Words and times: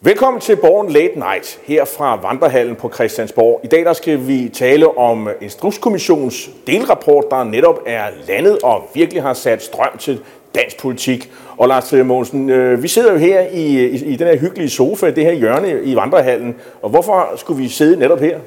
Velkommen 0.00 0.40
til 0.40 0.56
Borgen 0.56 0.90
Late 0.90 1.18
Night 1.18 1.58
her 1.64 1.84
fra 1.84 2.20
Vandrehallen 2.20 2.76
på 2.76 2.90
Christiansborg. 2.94 3.60
I 3.64 3.66
dag 3.66 3.84
der 3.84 3.92
skal 3.92 4.26
vi 4.26 4.50
tale 4.54 4.98
om 4.98 5.28
Instrukskommissionens 5.40 6.50
delrapport, 6.66 7.24
der 7.30 7.44
netop 7.44 7.82
er 7.86 8.04
landet 8.28 8.58
og 8.62 8.82
virkelig 8.94 9.22
har 9.22 9.34
sat 9.34 9.62
strøm 9.62 9.98
til 9.98 10.20
dansk 10.54 10.80
politik. 10.80 11.32
Og 11.56 11.68
Lars 11.68 11.92
Mogensen, 11.92 12.50
øh, 12.50 12.82
vi 12.82 12.88
sidder 12.88 13.12
jo 13.12 13.18
her 13.18 13.40
i, 13.40 13.86
i, 13.86 14.04
i 14.04 14.16
den 14.16 14.26
her 14.26 14.36
hyggelige 14.36 14.70
sofa, 14.70 15.10
det 15.10 15.24
her 15.24 15.32
hjørne 15.32 15.82
i 15.82 15.96
Vandrehallen. 15.96 16.56
Og 16.82 16.90
hvorfor 16.90 17.32
skulle 17.36 17.62
vi 17.62 17.68
sidde 17.68 17.98
netop 17.98 18.20
her? 18.20 18.38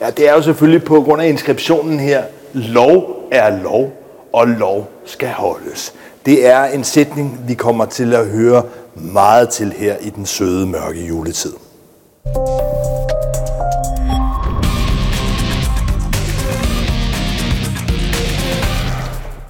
Ja, 0.00 0.10
det 0.10 0.28
er 0.28 0.34
jo 0.34 0.42
selvfølgelig 0.42 0.84
på 0.84 1.00
grund 1.02 1.22
af 1.22 1.28
inskriptionen 1.28 2.00
her. 2.00 2.22
Lov 2.52 3.28
er 3.30 3.62
lov, 3.62 3.92
og 4.32 4.48
lov 4.48 4.90
skal 5.04 5.28
holdes. 5.28 5.94
Det 6.26 6.46
er 6.46 6.64
en 6.64 6.84
sætning, 6.84 7.40
vi 7.48 7.54
kommer 7.54 7.84
til 7.84 8.14
at 8.14 8.26
høre 8.26 8.62
meget 8.94 9.48
til 9.48 9.72
her 9.72 9.96
i 9.96 10.10
den 10.10 10.26
søde, 10.26 10.66
mørke 10.66 11.06
juletid. 11.06 11.52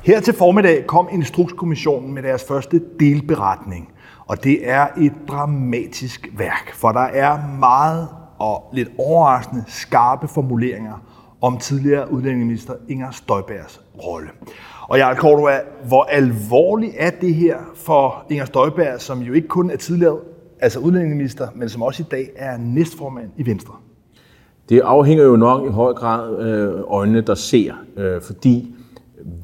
Her 0.05 0.21
til 0.21 0.35
formiddag 0.35 0.87
kom 0.87 1.09
Instrukskommissionen 1.13 2.15
med 2.15 2.23
deres 2.23 2.45
første 2.49 2.81
delberetning. 3.01 3.89
Og 4.27 4.45
det 4.45 4.69
er 4.71 4.87
et 4.99 5.13
dramatisk 5.29 6.29
værk, 6.39 6.75
for 6.75 6.93
der 6.93 7.01
er 7.01 7.39
meget 7.59 8.09
og 8.39 8.71
lidt 8.73 8.89
overraskende 8.99 9.65
skarpe 9.67 10.29
formuleringer 10.29 11.03
om 11.43 11.59
tidligere 11.59 12.13
udlændingeminister 12.13 12.75
Inger 12.89 13.11
Støjbergs 13.11 13.81
rolle. 14.05 14.29
Og 14.89 14.99
Jarl 14.99 15.17
Cordua, 15.17 15.61
hvor 15.89 16.03
alvorligt 16.03 16.93
er 16.97 17.11
det 17.11 17.35
her 17.35 17.57
for 17.75 18.27
Inger 18.31 18.45
Støjberg, 18.45 19.01
som 19.01 19.21
jo 19.21 19.33
ikke 19.33 19.49
kun 19.49 19.71
er 19.71 19.77
tidligere 19.77 20.19
altså 20.61 20.79
udlændingeminister, 20.79 21.49
men 21.55 21.69
som 21.69 21.83
også 21.83 22.03
i 22.03 22.07
dag 22.11 22.31
er 22.37 22.57
næstformand 22.57 23.31
i 23.37 23.47
Venstre? 23.47 23.75
Det 24.69 24.81
afhænger 24.81 25.25
jo 25.25 25.37
nok 25.37 25.67
i 25.67 25.71
høj 25.71 25.93
grad 25.93 26.39
øh, 26.39 26.81
øjnene, 26.87 27.21
der 27.21 27.35
ser, 27.35 27.73
øh, 27.97 28.23
fordi 28.23 28.75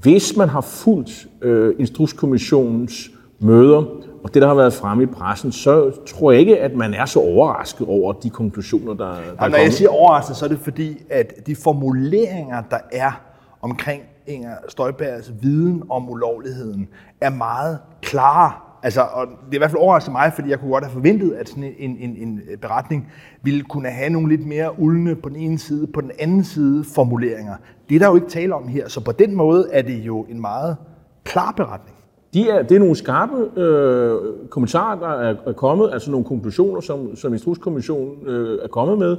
hvis 0.03 0.37
man 0.37 0.49
har 0.49 0.61
fulgt 0.61 1.27
øh, 1.43 1.75
Instrukskommissionens 1.79 3.11
møder, 3.41 3.85
og 4.25 4.35
det, 4.35 4.43
der 4.43 4.49
har 4.49 4.55
været 4.55 4.73
fremme 4.73 5.03
i 5.03 5.07
pressen, 5.07 5.53
så 5.53 5.93
tror 6.07 6.31
jeg 6.31 6.41
ikke, 6.41 6.59
at 6.61 6.75
man 6.75 6.95
er 6.95 7.05
så 7.05 7.21
overrasket 7.21 7.87
over 7.87 8.13
de 8.13 8.31
konklusioner, 8.31 8.95
der, 8.95 9.05
der 9.05 9.13
er 9.13 9.23
kommet. 9.39 9.51
Når 9.51 9.59
jeg 9.59 9.73
siger 9.73 9.91
overrasket, 9.91 10.37
så 10.37 10.45
er 10.45 10.49
det 10.49 10.59
fordi, 10.59 11.03
at 11.11 11.47
de 11.47 11.57
formuleringer, 11.57 12.63
der 12.71 12.79
er 12.93 13.21
omkring 13.63 14.03
Inger 14.27 14.55
Støjbergs 14.69 15.33
viden 15.41 15.83
om 15.91 16.11
ulovligheden, 16.11 16.89
er 17.21 17.31
meget 17.31 17.79
klare. 18.03 18.53
Altså, 18.83 19.01
og 19.13 19.27
det 19.27 19.51
er 19.51 19.55
i 19.55 19.59
hvert 19.59 19.71
fald 19.71 19.83
overrasket 19.83 20.13
mig, 20.13 20.33
fordi 20.35 20.51
jeg 20.51 20.61
kunne 20.61 20.71
godt 20.71 20.85
have 20.85 20.93
forventet, 20.93 21.33
at 21.33 21.49
sådan 21.49 21.75
en, 21.79 21.97
en, 22.01 22.17
en 22.17 22.41
beretning 22.61 23.13
ville 23.43 23.63
kunne 23.63 23.89
have 23.89 24.11
nogle 24.11 24.29
lidt 24.29 24.47
mere 24.47 24.81
uldne 24.81 25.15
på 25.15 25.29
den 25.29 25.37
ene 25.37 25.59
side, 25.59 25.87
på 25.87 26.01
den 26.01 26.11
anden 26.19 26.45
side 26.45 26.85
formuleringer. 26.95 27.55
Det 27.89 27.95
er 27.95 27.99
der 27.99 28.09
jo 28.09 28.15
ikke 28.15 28.29
tale 28.29 28.55
om 28.55 28.69
her, 28.69 28.89
så 28.89 29.01
på 29.05 29.13
den 29.13 29.35
måde 29.35 29.69
er 29.73 29.83
det 29.83 29.99
jo 29.99 30.27
en 30.29 30.41
meget 30.41 30.77
klar 31.25 31.53
beretning. 31.57 31.98
De 32.35 32.49
er, 32.49 32.63
det 32.63 32.75
er 32.75 32.79
nogle 32.79 32.95
skarpe 32.95 33.61
øh, 33.61 34.17
kommentarer, 34.51 34.99
der 34.99 35.09
er, 35.09 35.35
er 35.47 35.53
kommet, 35.53 35.91
altså 35.93 36.11
nogle 36.11 36.27
konklusioner, 36.27 36.81
som, 36.81 37.17
som 37.17 37.33
Instrukskommissionen 37.33 38.27
øh, 38.27 38.59
er 38.63 38.69
kommet 38.69 38.99
med, 38.99 39.17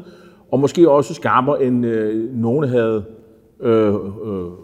og 0.52 0.60
måske 0.60 0.90
også 0.90 1.14
skarpere, 1.14 1.64
end 1.64 1.86
øh, 1.86 2.36
nogen 2.36 2.70
havde 2.70 3.04
øh, 3.60 3.88
øh, 3.88 3.94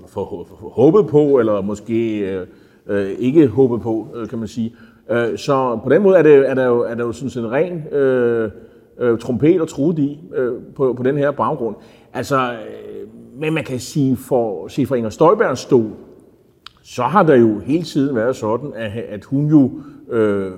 for, 0.07 0.45
for, 0.49 0.69
håbet 0.69 1.07
på, 1.07 1.39
eller 1.39 1.61
måske 1.61 2.19
øh, 2.19 2.47
øh, 2.87 3.09
ikke 3.19 3.47
håbet 3.47 3.81
på, 3.81 4.07
øh, 4.15 4.27
kan 4.27 4.39
man 4.39 4.47
sige. 4.47 4.75
Øh, 5.11 5.37
så 5.37 5.79
på 5.83 5.89
den 5.89 6.01
måde 6.01 6.17
er, 6.17 6.21
det, 6.21 6.49
er, 6.49 6.53
der, 6.53 6.65
jo, 6.65 6.79
er 6.79 6.95
der 6.95 7.03
jo 7.03 7.11
sådan 7.11 7.45
en 7.45 7.51
ren 7.51 7.93
øh, 7.93 8.51
øh, 8.99 9.19
trompet 9.19 9.61
og 9.61 9.67
trude 9.67 10.01
i 10.01 10.19
øh, 10.35 10.53
på, 10.75 10.93
på 10.93 11.03
den 11.03 11.17
her 11.17 11.31
baggrund. 11.31 11.75
Altså, 12.13 12.51
øh, 12.51 13.07
men 13.39 13.53
man 13.53 13.63
kan 13.63 13.79
sige, 13.79 14.15
for, 14.15 14.67
se 14.67 14.85
fra 14.85 14.95
Inger 14.95 15.09
Støjbergs 15.09 15.59
stol, 15.59 15.91
så 16.87 17.03
har 17.03 17.23
der 17.23 17.35
jo 17.35 17.59
hele 17.59 17.83
tiden 17.83 18.15
været 18.15 18.35
sådan, 18.35 18.71
at, 18.75 18.91
at 19.09 19.25
hun 19.25 19.47
jo 19.47 19.71
øh, 20.11 20.51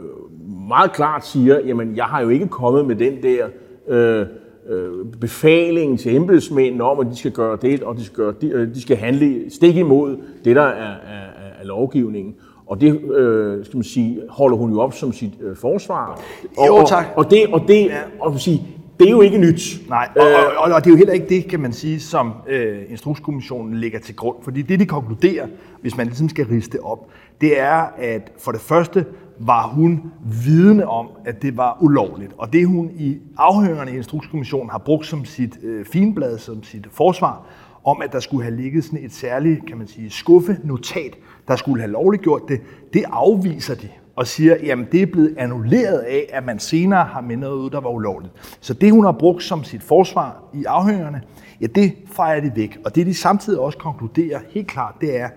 meget 0.68 0.94
klart 0.94 1.26
siger, 1.26 1.60
jamen 1.66 1.96
jeg 1.96 2.06
har 2.06 2.22
jo 2.22 2.30
ikke 2.30 2.48
kommet 2.48 2.86
med 2.86 2.96
den 2.96 3.24
der 3.24 3.48
øh, 3.88 4.26
øh, 4.70 5.06
befaling 5.22 6.00
til 6.00 6.16
embedsmændene 6.16 6.84
om, 6.84 7.00
at 7.00 7.08
de 7.12 7.16
skal 7.16 7.32
gøre 7.32 7.58
det, 7.62 7.84
og 7.84 7.96
de 7.96 8.04
skal, 8.06 8.16
gøre, 8.16 8.34
de, 8.42 8.48
øh, 8.48 8.76
de 8.76 8.82
skal 8.82 8.98
handle 8.98 9.52
stik 9.52 9.76
imod 9.76 10.18
det, 10.46 10.56
der 10.56 10.62
er, 10.62 10.92
er, 10.92 11.28
er 11.60 11.66
lovgivningen. 11.66 12.36
Og 12.66 12.82
det 12.82 13.02
øh, 13.12 13.66
skal 13.66 13.78
man 13.78 13.84
sige, 13.84 14.22
holder 14.30 14.58
hun 14.58 14.72
jo 14.72 14.80
op 14.80 14.94
som 14.94 15.14
sit 15.14 15.34
øh, 15.42 15.56
forsvar. 15.56 16.22
Og, 16.58 16.68
jo, 16.68 16.86
tak. 16.88 17.06
Og, 17.16 17.18
og 17.26 17.32
det, 17.32 17.48
og 17.54 17.62
det, 17.68 17.92
og 18.20 18.32
man 18.32 18.40
sige, 18.40 18.62
det 19.00 19.08
er 19.08 19.12
jo 19.12 19.22
ikke 19.22 19.38
nyt. 19.38 19.90
Nej, 19.90 20.10
og, 20.16 20.26
og, 20.26 20.58
og, 20.58 20.74
og 20.74 20.84
det 20.84 20.90
er 20.90 20.92
jo 20.92 20.98
heller 20.98 21.14
ikke 21.14 21.30
det, 21.30 21.48
kan 21.48 21.60
man 21.60 21.74
sige, 21.74 22.00
som 22.00 22.34
øh, 22.48 22.78
Instrukskommissionen 22.90 23.74
lægger 23.74 24.00
til 24.00 24.16
grund. 24.16 24.38
Fordi 24.44 24.62
det, 24.62 24.80
de 24.80 24.86
konkluderer, 24.86 25.48
hvis 25.82 25.98
man 25.98 26.08
ligesom 26.08 26.30
skal 26.30 26.46
riste 26.46 26.84
op, 26.84 27.10
det 27.42 27.60
er, 27.60 27.86
at 27.98 28.32
for 28.40 28.52
det 28.52 28.62
første 28.62 29.06
var 29.40 29.68
hun 29.68 30.04
vidne 30.46 30.88
om, 30.88 31.08
at 31.26 31.42
det 31.42 31.58
var 31.58 31.78
ulovligt. 31.82 32.34
Og 32.38 32.54
det 32.54 32.68
hun 32.68 32.92
i 32.98 33.18
afhøringerne 33.38 33.92
i 33.92 33.96
Instrukskommissionen 33.96 34.70
har 34.70 34.78
brugt 34.78 35.06
som 35.06 35.26
sit 35.26 35.58
øh, 35.64 35.86
finblad, 35.86 36.38
som 36.38 36.64
sit 36.64 36.88
forsvar, 36.92 37.46
om 37.84 38.02
at 38.02 38.12
der 38.12 38.20
skulle 38.20 38.44
have 38.44 38.56
ligget 38.56 38.84
sådan 38.84 39.06
et 39.06 39.14
særligt, 39.14 39.66
kan 39.66 39.78
man 39.78 39.88
sige, 39.88 40.10
skuffenotat, 40.10 41.16
der 41.48 41.56
skulle 41.56 41.82
have 41.82 41.92
lovligt 41.92 42.24
gjort 42.24 42.42
det, 42.48 42.62
det 42.94 43.04
afviser 43.12 43.76
de 43.76 43.88
og 44.18 44.28
siger, 44.28 44.56
jamen 44.64 44.88
det 44.92 45.02
er 45.02 45.06
blevet 45.06 45.36
annulleret 45.38 46.00
af, 46.00 46.30
at 46.34 46.46
man 46.46 46.60
senere 46.60 47.04
har 47.04 47.22
med 47.22 47.38
noget 47.38 47.56
ud, 47.56 47.70
der 47.70 47.82
var 47.82 47.90
ulovligt. 47.90 48.58
Så 48.60 48.74
det, 48.74 48.92
hun 48.92 49.06
har 49.06 49.12
brugt 49.12 49.44
som 49.44 49.64
sit 49.64 49.84
forsvar 49.84 50.44
i 50.54 50.64
afhøringerne, 50.64 51.22
ja, 51.62 51.66
det 51.66 51.94
fejrer 52.06 52.42
de 52.42 52.52
væk. 52.56 52.78
Og 52.86 52.96
det, 52.96 53.06
de 53.06 53.14
samtidig 53.14 53.60
også 53.60 53.78
konkluderer 53.78 54.40
helt 54.50 54.68
klart, 54.68 54.96
det 55.02 55.20
er, 55.20 55.30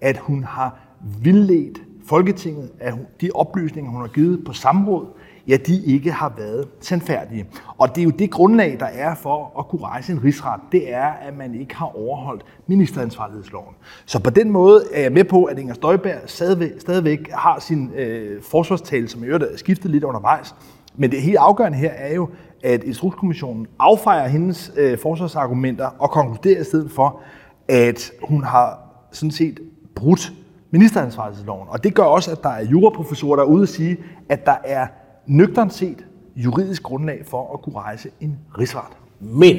at 0.00 0.18
hun 0.18 0.44
har 0.44 0.80
vildledt 1.22 1.78
Folketinget, 2.06 2.70
at 2.80 2.94
de 3.20 3.30
oplysninger, 3.34 3.90
hun 3.90 4.00
har 4.00 4.08
givet 4.08 4.44
på 4.44 4.52
samråd, 4.52 5.06
ja, 5.48 5.56
de 5.56 5.84
ikke 5.84 6.12
har 6.12 6.32
været 6.36 6.68
sandfærdige. 6.80 7.46
Og 7.78 7.94
det 7.94 8.00
er 8.00 8.04
jo 8.04 8.10
det 8.10 8.30
grundlag, 8.30 8.76
der 8.80 8.86
er 8.86 9.14
for 9.14 9.52
at 9.58 9.68
kunne 9.68 9.82
rejse 9.82 10.12
en 10.12 10.24
rigsret, 10.24 10.60
det 10.72 10.92
er, 10.94 11.06
at 11.06 11.36
man 11.36 11.54
ikke 11.54 11.76
har 11.76 11.96
overholdt 11.96 12.44
ministeransvarlighedsloven. 12.66 13.74
Så 14.06 14.18
på 14.18 14.30
den 14.30 14.50
måde 14.50 14.84
er 14.92 15.02
jeg 15.02 15.12
med 15.12 15.24
på, 15.24 15.44
at 15.44 15.58
Inger 15.58 15.74
Støjberg 15.74 16.20
stadigvæk, 16.26 16.70
stadigvæk 16.78 17.30
har 17.32 17.60
sin 17.60 17.90
øh, 17.96 18.42
forsvarstale, 18.42 19.08
som 19.08 19.24
i 19.24 19.26
øvrigt 19.26 19.44
er 19.44 19.56
skiftet 19.56 19.90
lidt 19.90 20.04
undervejs. 20.04 20.54
Men 20.96 21.10
det 21.10 21.22
helt 21.22 21.36
afgørende 21.36 21.78
her 21.78 21.90
er 21.90 22.14
jo, 22.14 22.28
at 22.62 22.84
Instrukskommissionen 22.84 23.66
affejer 23.78 24.28
hendes 24.28 24.72
øh, 24.76 24.98
forsvarsargumenter 24.98 25.86
og 25.98 26.10
konkluderer 26.10 26.60
i 26.60 26.64
stedet 26.64 26.90
for, 26.90 27.20
at 27.68 28.12
hun 28.22 28.44
har 28.44 28.78
sådan 29.12 29.30
set 29.30 29.60
brudt 29.94 30.32
ministeransvarlighedsloven. 30.70 31.68
Og 31.68 31.84
det 31.84 31.94
gør 31.94 32.02
også, 32.02 32.30
at 32.32 32.42
der 32.42 32.48
er 32.48 32.64
juraprofessorer 32.64 33.36
derude 33.36 33.62
og 33.62 33.68
sige, 33.68 33.96
at 34.28 34.46
der 34.46 34.56
er 34.64 34.86
nøgternt 35.28 35.74
set 35.74 36.04
juridisk 36.36 36.82
grundlag 36.82 37.22
for 37.24 37.54
at 37.54 37.62
kunne 37.62 37.76
rejse 37.76 38.08
en 38.20 38.38
rigsret. 38.58 38.92
Men 39.20 39.56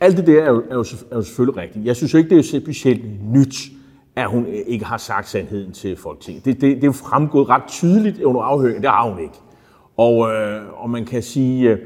alt 0.00 0.16
det 0.16 0.26
der 0.26 0.42
er 0.42 0.50
jo, 0.50 0.62
er 0.70 0.74
jo, 0.74 0.84
er 1.10 1.16
jo 1.16 1.22
selvfølgelig 1.22 1.62
rigtigt. 1.62 1.86
Jeg 1.86 1.96
synes 1.96 2.14
jo 2.14 2.18
ikke, 2.18 2.30
det 2.30 2.38
er 2.38 2.60
specielt 2.60 3.02
nyt, 3.32 3.56
at 4.16 4.26
hun 4.26 4.46
ikke 4.66 4.84
har 4.84 4.96
sagt 4.96 5.28
sandheden 5.28 5.72
til 5.72 5.96
Folketinget. 5.96 6.44
Det, 6.44 6.54
det, 6.54 6.76
det 6.76 6.82
er 6.82 6.86
jo 6.86 6.92
fremgået 6.92 7.48
ret 7.48 7.62
tydeligt 7.68 8.22
under 8.22 8.40
afhøringen. 8.40 8.82
Det 8.82 8.90
har 8.90 9.10
hun 9.10 9.20
ikke. 9.20 9.34
Og, 9.96 10.32
øh, 10.32 10.82
og 10.82 10.90
man 10.90 11.04
kan 11.04 11.22
sige... 11.22 11.78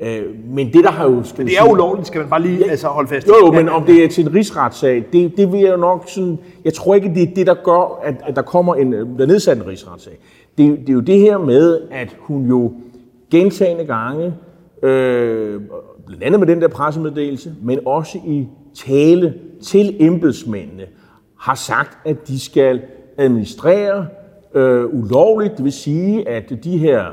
Øh, 0.00 0.22
men 0.48 0.72
det, 0.72 0.84
der 0.84 0.90
har 0.90 1.04
jo... 1.04 1.10
Men 1.10 1.46
det 1.46 1.58
er 1.58 1.70
ulovligt, 1.70 2.06
skal 2.06 2.20
man 2.20 2.30
bare 2.30 2.42
lige 2.42 2.58
ja, 2.58 2.70
altså, 2.70 2.88
holde 2.88 3.08
fast 3.08 3.26
i. 3.26 3.30
Jo, 3.30 3.46
jo, 3.46 3.52
men 3.52 3.68
om 3.68 3.84
det 3.84 4.04
er 4.04 4.08
til 4.08 4.26
en 4.26 4.34
rigsretssag, 4.34 5.04
det, 5.12 5.36
det 5.36 5.52
vil 5.52 5.60
jeg 5.60 5.76
nok 5.76 6.04
sådan... 6.08 6.38
Jeg 6.64 6.74
tror 6.74 6.94
ikke, 6.94 7.08
det 7.14 7.22
er 7.22 7.34
det, 7.34 7.46
der 7.46 7.54
gør, 7.64 8.00
at, 8.02 8.14
at 8.22 8.36
der 8.36 8.42
kommer 8.42 8.74
en... 8.74 8.92
Der 8.92 9.26
nedsat 9.26 9.56
en 9.56 9.66
rigsretssag 9.66 10.18
det, 10.58 10.78
det 10.78 10.88
er 10.88 10.92
jo 10.92 11.00
det 11.00 11.18
her 11.18 11.38
med, 11.38 11.80
at 11.90 12.16
hun 12.20 12.46
jo 12.46 12.72
gentagende 13.30 13.84
gange, 13.84 14.34
øh, 14.82 15.60
blandt 16.06 16.22
andet 16.22 16.40
med 16.40 16.48
den 16.48 16.60
der 16.60 16.68
pressemeddelelse, 16.68 17.54
men 17.62 17.78
også 17.86 18.18
i 18.26 18.48
tale 18.74 19.34
til 19.62 19.96
embedsmændene, 20.00 20.84
har 21.38 21.54
sagt, 21.54 21.98
at 22.06 22.28
de 22.28 22.40
skal 22.40 22.82
administrere 23.18 24.06
øh, 24.54 24.94
ulovligt, 24.94 25.56
det 25.56 25.64
vil 25.64 25.72
sige, 25.72 26.28
at 26.28 26.52
de 26.64 26.78
her 26.78 27.04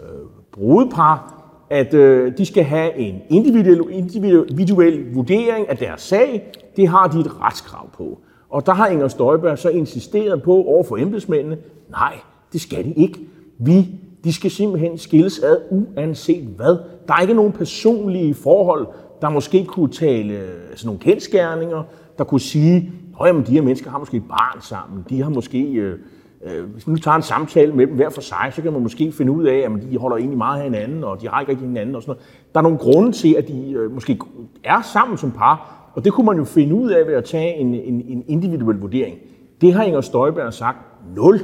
øh, 0.00 0.06
brudepar, 0.52 1.36
at 1.70 1.94
øh, 1.94 2.38
de 2.38 2.46
skal 2.46 2.64
have 2.64 2.96
en 2.96 3.22
individuel, 3.28 3.82
individuel 3.90 5.14
vurdering 5.14 5.68
af 5.68 5.76
deres 5.76 6.00
sag. 6.02 6.52
Det 6.76 6.88
har 6.88 7.08
de 7.08 7.20
et 7.20 7.40
retskrav 7.40 7.90
på. 7.92 8.18
Og 8.50 8.66
der 8.66 8.72
har 8.72 8.86
Inger 8.86 9.08
Støjberg 9.08 9.58
så 9.58 9.68
insisteret 9.68 10.42
på 10.42 10.52
over 10.52 10.84
for 10.84 10.96
embedsmændene, 10.96 11.56
nej, 11.90 12.14
det 12.52 12.60
skal 12.60 12.84
de 12.84 12.92
ikke. 12.92 13.20
Vi, 13.58 13.88
de 14.24 14.32
skal 14.32 14.50
simpelthen 14.50 14.98
skilles 14.98 15.38
ad 15.38 15.56
uanset 15.70 16.44
hvad. 16.56 16.78
Der 17.08 17.14
er 17.14 17.20
ikke 17.20 17.34
nogen 17.34 17.52
personlige 17.52 18.34
forhold, 18.34 18.86
der 19.20 19.28
måske 19.28 19.64
kunne 19.64 19.90
tale 19.90 20.34
altså 20.70 20.86
nogle 20.86 21.00
kendskærninger, 21.00 21.82
der 22.18 22.24
kunne 22.24 22.40
sige, 22.40 22.92
at 23.20 23.46
de 23.46 23.52
her 23.52 23.62
mennesker 23.62 23.90
har 23.90 23.98
måske 23.98 24.16
et 24.16 24.28
barn 24.28 24.62
sammen, 24.62 25.04
de 25.10 25.22
har 25.22 25.30
måske 25.30 25.62
øh, 25.62 25.98
øh, 26.44 26.64
hvis 26.72 26.86
man 26.86 26.94
nu 26.94 26.98
tager 26.98 27.16
en 27.16 27.22
samtale 27.22 27.72
med 27.72 27.86
dem 27.86 27.96
hver 27.96 28.10
for 28.10 28.20
sig, 28.20 28.50
så 28.52 28.62
kan 28.62 28.72
man 28.72 28.82
måske 28.82 29.12
finde 29.12 29.32
ud 29.32 29.44
af, 29.44 29.56
at 29.56 29.70
de 29.90 29.98
holder 29.98 30.16
egentlig 30.16 30.38
meget 30.38 30.58
af 30.58 30.64
hinanden, 30.64 31.04
og 31.04 31.20
de 31.20 31.28
har 31.28 31.40
ikke 31.40 31.52
rigtig 31.52 31.66
hinanden 31.66 31.94
og 31.94 32.02
sådan 32.02 32.10
noget. 32.10 32.26
Der 32.54 32.60
er 32.60 32.62
nogle 32.62 32.78
grunde 32.78 33.12
til, 33.12 33.34
at 33.34 33.48
de 33.48 33.70
øh, 33.70 33.92
måske 33.94 34.18
er 34.64 34.82
sammen 34.92 35.18
som 35.18 35.30
par, 35.30 35.90
og 35.94 36.04
det 36.04 36.12
kunne 36.12 36.26
man 36.26 36.36
jo 36.36 36.44
finde 36.44 36.74
ud 36.74 36.90
af 36.90 37.06
ved 37.06 37.14
at 37.14 37.24
tage 37.24 37.54
en, 37.54 37.74
en, 37.74 38.04
en 38.08 38.24
individuel 38.28 38.76
vurdering. 38.76 39.18
Det 39.60 39.72
har 39.72 39.82
Inger 39.82 40.00
Støjberg 40.00 40.52
sagt, 40.52 40.78
nul, 41.16 41.40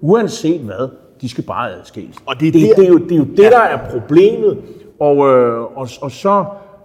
uanset 0.00 0.60
hvad, 0.60 0.88
de 1.20 1.28
skal 1.28 1.44
bare 1.44 1.72
adskilles. 1.72 2.16
Og 2.26 2.40
det, 2.40 2.54
det, 2.54 2.62
det, 2.62 2.76
det, 2.76 2.84
er 2.84 2.88
jo, 2.88 2.98
det 2.98 3.12
er 3.12 3.16
jo 3.16 3.24
det, 3.24 3.38
der 3.52 3.60
er 3.60 3.90
problemet, 3.90 4.58
og, 5.00 5.16
øh, 5.16 5.60
og, 5.60 5.88
og 6.00 6.10
så... 6.10 6.44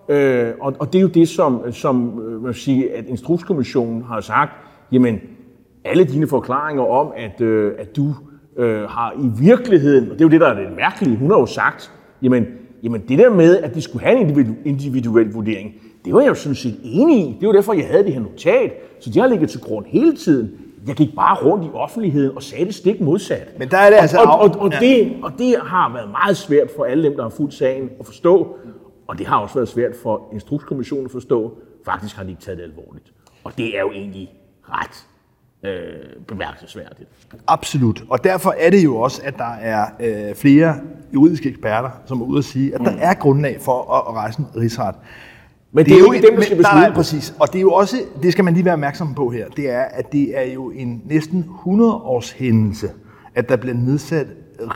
Øh, 0.10 0.52
og, 0.62 0.74
og 0.80 0.94
det 0.94 1.00
er 1.00 1.02
jo 1.02 1.08
det, 1.08 1.30
som, 1.30 1.72
som 1.72 2.22
øh, 2.22 2.44
man 2.44 2.54
sige, 2.54 2.94
at 2.94 3.06
Instrukskommissionen 3.08 4.04
har 4.04 4.22
sagt, 4.22 4.52
jamen, 4.92 5.20
alle 5.86 6.04
dine 6.04 6.28
forklaringer 6.28 6.84
om, 6.84 7.12
at, 7.18 7.42
øh, 7.42 7.72
at 7.78 7.96
du 7.96 8.14
øh, 8.58 8.82
har 8.84 9.12
i 9.12 9.46
virkeligheden, 9.46 10.04
og 10.12 10.14
det 10.14 10.22
er 10.22 10.26
jo 10.26 10.30
det, 10.30 10.42
der 10.42 10.48
er 10.48 10.54
det 10.54 10.76
mærkelige, 10.76 11.18
hun 11.18 11.32
har 11.32 11.40
jo 11.40 11.46
sagt, 11.46 11.92
jamen, 12.22 12.46
jamen 12.84 13.02
det 13.08 13.18
der 13.18 13.30
med, 13.30 13.58
at 13.58 13.76
de 13.76 13.82
skulle 13.82 14.06
have 14.06 14.20
en 14.20 14.30
individu- 14.30 14.68
individuel 14.68 15.32
vurdering, 15.34 15.74
det 16.06 16.14
var 16.14 16.22
jeg 16.22 16.30
jo 16.30 16.34
sådan 16.34 16.56
set 16.56 16.80
enig 16.84 17.20
i. 17.20 17.38
Det 17.40 17.48
var 17.48 17.54
derfor, 17.54 17.74
jeg 17.74 17.88
havde 17.88 18.04
det 18.04 18.14
her 18.14 18.22
notat. 18.22 18.72
Så 19.00 19.10
det 19.10 19.22
har 19.22 19.30
ligget 19.30 19.50
til 19.50 19.62
grund 19.62 19.86
hele 19.88 20.16
tiden. 20.16 20.52
Jeg 20.88 20.96
gik 20.96 21.16
bare 21.16 21.36
rundt 21.46 21.66
i 21.66 21.70
offentligheden 21.74 22.36
og 22.36 22.44
sagde 22.44 22.66
det 22.66 22.76
stik 22.76 23.02
modsat. 23.02 23.60
Men 23.60 23.72
der 23.72 23.78
er 23.78 23.90
det 23.90 23.98
altså... 23.98 24.18
Og, 24.18 24.40
og, 24.40 24.40
og, 24.40 24.60
og, 24.60 24.72
ja. 24.72 24.80
det, 24.80 25.14
og 25.24 25.32
det 25.38 25.56
har 25.66 25.94
været 25.94 26.12
meget 26.12 26.38
svært 26.38 26.68
for 26.76 26.84
alle 26.84 27.04
dem, 27.04 27.16
der 27.16 27.24
har 27.24 27.30
fulgt 27.30 27.54
sagen 27.54 27.90
at 28.00 28.06
forstå. 28.06 28.58
Og 29.08 29.18
det 29.18 29.28
har 29.28 29.38
også 29.38 29.56
været 29.56 29.70
svært 29.70 29.96
for 30.04 30.30
Instrukskommissionen 30.34 31.06
at 31.06 31.12
forstå. 31.12 31.58
Faktisk 31.86 32.16
har 32.16 32.24
de 32.24 32.30
ikke 32.30 32.42
taget 32.42 32.58
det 32.58 32.64
alvorligt. 32.64 33.14
Og 33.44 33.58
det 33.58 33.78
er 33.78 33.82
jo 33.82 33.92
egentlig 33.92 34.30
ret 34.64 35.06
øh, 35.64 36.24
bemærkelsesværdigt. 36.28 37.10
Absolut. 37.48 38.04
Og 38.10 38.24
derfor 38.24 38.56
er 38.58 38.70
det 38.70 38.84
jo 38.84 38.98
også, 38.98 39.22
at 39.26 39.38
der 39.38 39.54
er 39.54 39.86
øh, 40.00 40.36
flere 40.36 40.76
juridiske 41.14 41.50
eksperter, 41.50 41.90
som 42.06 42.22
er 42.22 42.26
ude 42.26 42.38
at 42.38 42.46
sige, 42.46 42.76
at 42.76 42.82
der 42.82 42.92
mm. 42.92 42.98
er 43.02 43.14
grundlag 43.14 43.62
for 43.62 43.94
at, 43.94 44.04
at 44.08 44.14
rejse 44.14 44.40
en 44.40 44.48
rigsret. 44.62 44.96
Men 45.76 45.86
det, 45.86 45.92
det 45.92 46.00
er 46.00 46.00
jo 46.00 46.12
ikke 46.12 46.28
dem, 46.28 46.36
der 46.36 46.44
skal 46.44 46.58
beslutte. 46.58 46.80
Nej, 46.80 46.88
nej, 46.88 46.96
præcis. 46.96 47.36
Og 47.40 47.48
det 47.48 47.58
er 47.58 47.62
jo 47.62 47.72
også, 47.72 47.98
det 48.24 48.32
skal 48.32 48.46
man 48.46 48.54
lige 48.54 48.66
være 48.66 48.74
opmærksom 48.74 49.14
på 49.14 49.30
her, 49.30 49.48
det 49.48 49.70
er, 49.70 49.82
at 49.82 50.12
det 50.12 50.38
er 50.38 50.54
jo 50.54 50.72
en 50.72 51.02
næsten 51.06 51.46
100-års 51.66 52.32
hændelse, 52.32 52.90
at 53.36 53.50
der 53.50 53.56
bliver 53.56 53.76
nedsat 53.76 54.28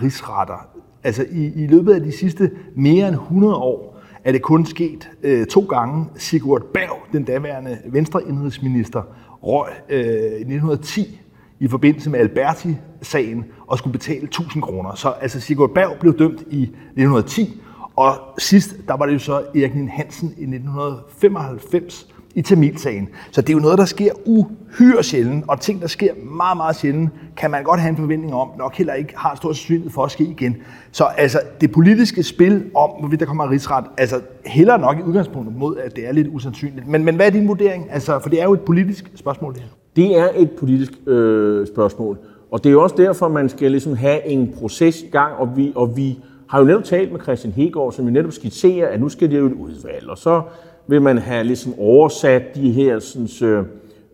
rigsretter. 0.01 0.67
Altså 1.03 1.25
i, 1.31 1.63
i 1.63 1.67
løbet 1.67 1.93
af 1.93 2.01
de 2.01 2.11
sidste 2.11 2.51
mere 2.75 3.07
end 3.07 3.15
100 3.15 3.55
år, 3.55 3.97
er 4.23 4.31
det 4.31 4.41
kun 4.41 4.65
sket 4.65 5.09
øh, 5.23 5.45
to 5.45 5.61
gange. 5.61 6.05
Sigurd 6.15 6.63
Berg, 6.73 6.97
den 7.13 7.23
daværende 7.23 7.77
venstreindrigsminister, 7.85 9.01
røg 9.43 9.71
øh, 9.89 9.99
i 9.99 10.05
1910 10.05 11.21
i 11.59 11.67
forbindelse 11.67 12.09
med 12.09 12.19
Alberti-sagen 12.19 13.45
og 13.67 13.77
skulle 13.77 13.91
betale 13.91 14.23
1000 14.23 14.63
kroner. 14.63 14.95
Så 14.95 15.09
altså 15.09 15.39
Sigurd 15.39 15.73
Berg 15.73 15.97
blev 15.99 16.19
dømt 16.19 16.41
i 16.49 16.61
1910, 16.61 17.61
og 17.97 18.13
sidst, 18.37 18.75
der 18.87 18.97
var 18.97 19.05
det 19.05 19.13
jo 19.13 19.19
så 19.19 19.43
Erik 19.55 19.75
Nien 19.75 19.89
Hansen 19.89 20.27
i 20.27 20.43
1995 20.43 22.07
i 22.35 22.41
Tamilsagen. 22.41 23.09
Så 23.31 23.41
det 23.41 23.49
er 23.49 23.53
jo 23.53 23.59
noget, 23.59 23.77
der 23.77 23.85
sker 23.85 24.11
uhyre 24.25 25.03
sjældent, 25.03 25.45
og 25.47 25.59
ting, 25.61 25.81
der 25.81 25.87
sker 25.87 26.13
meget, 26.37 26.57
meget 26.57 26.75
sjældent, 26.75 27.09
kan 27.37 27.51
man 27.51 27.63
godt 27.63 27.79
have 27.79 27.89
en 27.89 27.97
forventning 27.97 28.33
om, 28.33 28.49
nok 28.57 28.75
heller 28.75 28.93
ikke 28.93 29.13
har 29.17 29.35
stor 29.35 29.53
sandsynlighed 29.53 29.91
for 29.91 30.03
at 30.03 30.11
ske 30.11 30.23
igen. 30.23 30.57
Så 30.91 31.03
altså, 31.03 31.39
det 31.61 31.71
politiske 31.71 32.23
spil 32.23 32.65
om, 32.75 32.89
hvorvidt 32.99 33.19
der 33.19 33.25
kommer 33.25 33.43
en 33.43 33.49
rigsret, 33.49 33.85
altså 33.97 34.21
heller 34.45 34.77
nok 34.77 34.99
i 34.99 35.01
udgangspunktet 35.01 35.55
mod, 35.55 35.77
at 35.77 35.95
det 35.95 36.07
er 36.07 36.11
lidt 36.11 36.27
usandsynligt. 36.27 36.87
Men, 36.87 37.05
men 37.05 37.15
hvad 37.15 37.25
er 37.25 37.31
din 37.31 37.47
vurdering? 37.47 37.87
Altså, 37.91 38.19
for 38.19 38.29
det 38.29 38.41
er 38.41 38.45
jo 38.45 38.53
et 38.53 38.61
politisk 38.61 39.11
spørgsmål, 39.15 39.53
det 39.53 39.61
her. 39.61 39.69
Det 39.95 40.17
er 40.19 40.29
et 40.35 40.51
politisk 40.51 40.91
øh, 41.07 41.67
spørgsmål. 41.67 42.17
Og 42.51 42.63
det 42.63 42.69
er 42.69 42.73
jo 42.73 42.83
også 42.83 42.95
derfor, 42.95 43.27
man 43.27 43.49
skal 43.49 43.71
ligesom 43.71 43.95
have 43.95 44.27
en 44.27 44.53
proces 44.59 45.01
i 45.01 45.07
gang, 45.07 45.35
og 45.35 45.57
vi, 45.57 45.71
og 45.75 45.97
vi 45.97 46.19
har 46.49 46.59
jo 46.59 46.65
netop 46.65 46.83
talt 46.83 47.11
med 47.11 47.19
Christian 47.19 47.53
Hegård, 47.53 47.93
som 47.93 48.05
jo 48.05 48.11
netop 48.11 48.31
skitserer, 48.31 48.87
at 48.87 48.99
nu 48.99 49.09
skal 49.09 49.31
det 49.31 49.39
jo 49.39 49.45
et 49.45 49.53
udvalg, 49.53 50.09
og 50.09 50.17
så 50.17 50.41
vil 50.87 51.01
man 51.01 51.17
have 51.17 51.43
ligesom 51.43 51.73
oversat 51.79 52.55
de 52.55 52.71
her 52.71 52.99
sådan, 52.99 53.65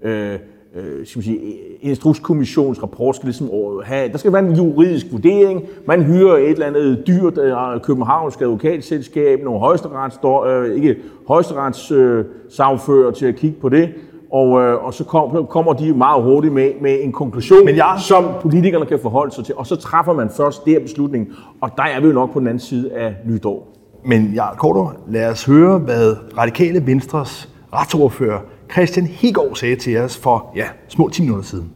øh, 0.01 0.39
øh, 0.75 1.05
skal 1.05 1.17
man 1.17 1.23
sige, 1.23 1.39
instrukskommissions 1.81 2.83
rapport 2.83 3.15
skal 3.15 3.27
ligesom 3.27 3.49
have, 3.83 4.11
der 4.11 4.17
skal 4.17 4.33
være 4.33 4.45
en 4.45 4.55
juridisk 4.55 5.05
vurdering, 5.11 5.63
man 5.87 6.03
hyrer 6.03 6.37
et 6.37 6.49
eller 6.49 6.65
andet 6.65 7.03
dyrt 7.07 7.37
øh, 7.37 7.81
københavnsk 7.81 8.41
advokatselskab, 8.41 9.43
nogle 9.43 9.59
højesterets, 9.59 10.19
øh, 10.47 10.75
ikke 10.75 10.95
højesterets 11.27 11.91
øh, 11.91 12.25
sagfører 12.49 13.11
til 13.11 13.25
at 13.25 13.35
kigge 13.35 13.59
på 13.61 13.69
det, 13.69 13.89
og, 14.33 14.61
øh, 14.61 14.85
og 14.85 14.93
så 14.93 15.03
kom, 15.03 15.47
kommer 15.47 15.73
de 15.73 15.93
meget 15.93 16.23
hurtigt 16.23 16.53
med, 16.53 16.71
med 16.81 16.97
en 17.01 17.11
konklusion, 17.11 17.65
Men 17.65 17.75
jeg... 17.75 17.95
som 17.99 18.25
politikerne 18.41 18.85
kan 18.85 18.99
forholde 19.01 19.35
sig 19.35 19.45
til, 19.45 19.55
og 19.55 19.67
så 19.67 19.75
træffer 19.75 20.13
man 20.13 20.29
først 20.37 20.65
der 20.65 20.79
beslutning, 20.79 21.27
og 21.61 21.69
der 21.77 21.83
er 21.83 21.99
vi 21.99 22.07
jo 22.07 22.13
nok 22.13 22.33
på 22.33 22.39
den 22.39 22.47
anden 22.47 22.59
side 22.59 22.93
af 22.93 23.15
nytår. 23.25 23.67
Men 24.05 24.31
Jarl 24.33 24.57
Kortor, 24.57 24.95
lad 25.07 25.29
os 25.29 25.45
høre, 25.45 25.79
hvad 25.79 26.15
Radikale 26.37 26.87
Venstres 26.87 27.49
retsordfører 27.73 28.39
Christian 28.71 29.05
Hegård 29.05 29.55
sagde 29.55 29.75
til 29.75 29.97
os 29.97 30.17
for 30.17 30.51
ja, 30.55 30.67
små 30.87 31.09
10 31.09 31.21
minutter 31.21 31.45
siden. 31.45 31.71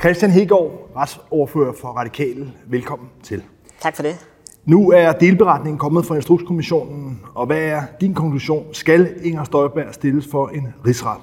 Christian 0.00 0.30
Hegård, 0.30 0.90
retsordfører 0.96 1.72
for 1.80 1.88
Radikale. 1.88 2.52
Velkommen 2.66 3.08
til. 3.22 3.42
Tak 3.80 3.96
for 3.96 4.02
det. 4.02 4.31
Nu 4.64 4.90
er 4.90 5.12
delberetningen 5.12 5.78
kommet 5.78 6.06
fra 6.06 6.14
Instrukskommissionen, 6.14 7.20
og 7.34 7.46
hvad 7.46 7.58
er 7.58 7.82
din 8.00 8.14
konklusion? 8.14 8.64
Skal 8.72 9.08
Inger 9.22 9.44
Støjberg 9.44 9.94
stilles 9.94 10.26
for 10.30 10.48
en 10.48 10.74
rigsret? 10.86 11.20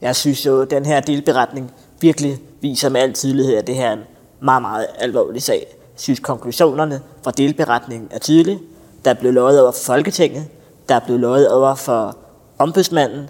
Jeg 0.00 0.16
synes 0.16 0.46
jo, 0.46 0.60
at 0.62 0.70
den 0.70 0.86
her 0.86 1.00
delberetning 1.00 1.70
virkelig 2.00 2.38
viser 2.60 2.88
med 2.88 3.00
al 3.00 3.12
tydelighed, 3.12 3.56
at 3.56 3.66
det 3.66 3.74
her 3.74 3.88
er 3.88 3.92
en 3.92 4.00
meget, 4.42 4.62
meget 4.62 4.86
alvorlig 4.98 5.42
sag. 5.42 5.66
Jeg 5.68 6.00
synes, 6.00 6.20
konklusionerne 6.20 7.00
fra 7.24 7.30
delberetningen 7.30 8.08
er 8.10 8.18
tydelige. 8.18 8.58
Der 9.04 9.10
er 9.10 9.14
blevet 9.14 9.34
lovet 9.34 9.62
over 9.62 9.72
for 9.72 9.84
Folketinget, 9.84 10.44
der 10.88 10.94
er 10.94 11.00
blevet 11.04 11.20
lovet 11.20 11.48
over 11.48 11.74
for 11.74 12.16
ombudsmanden. 12.58 13.28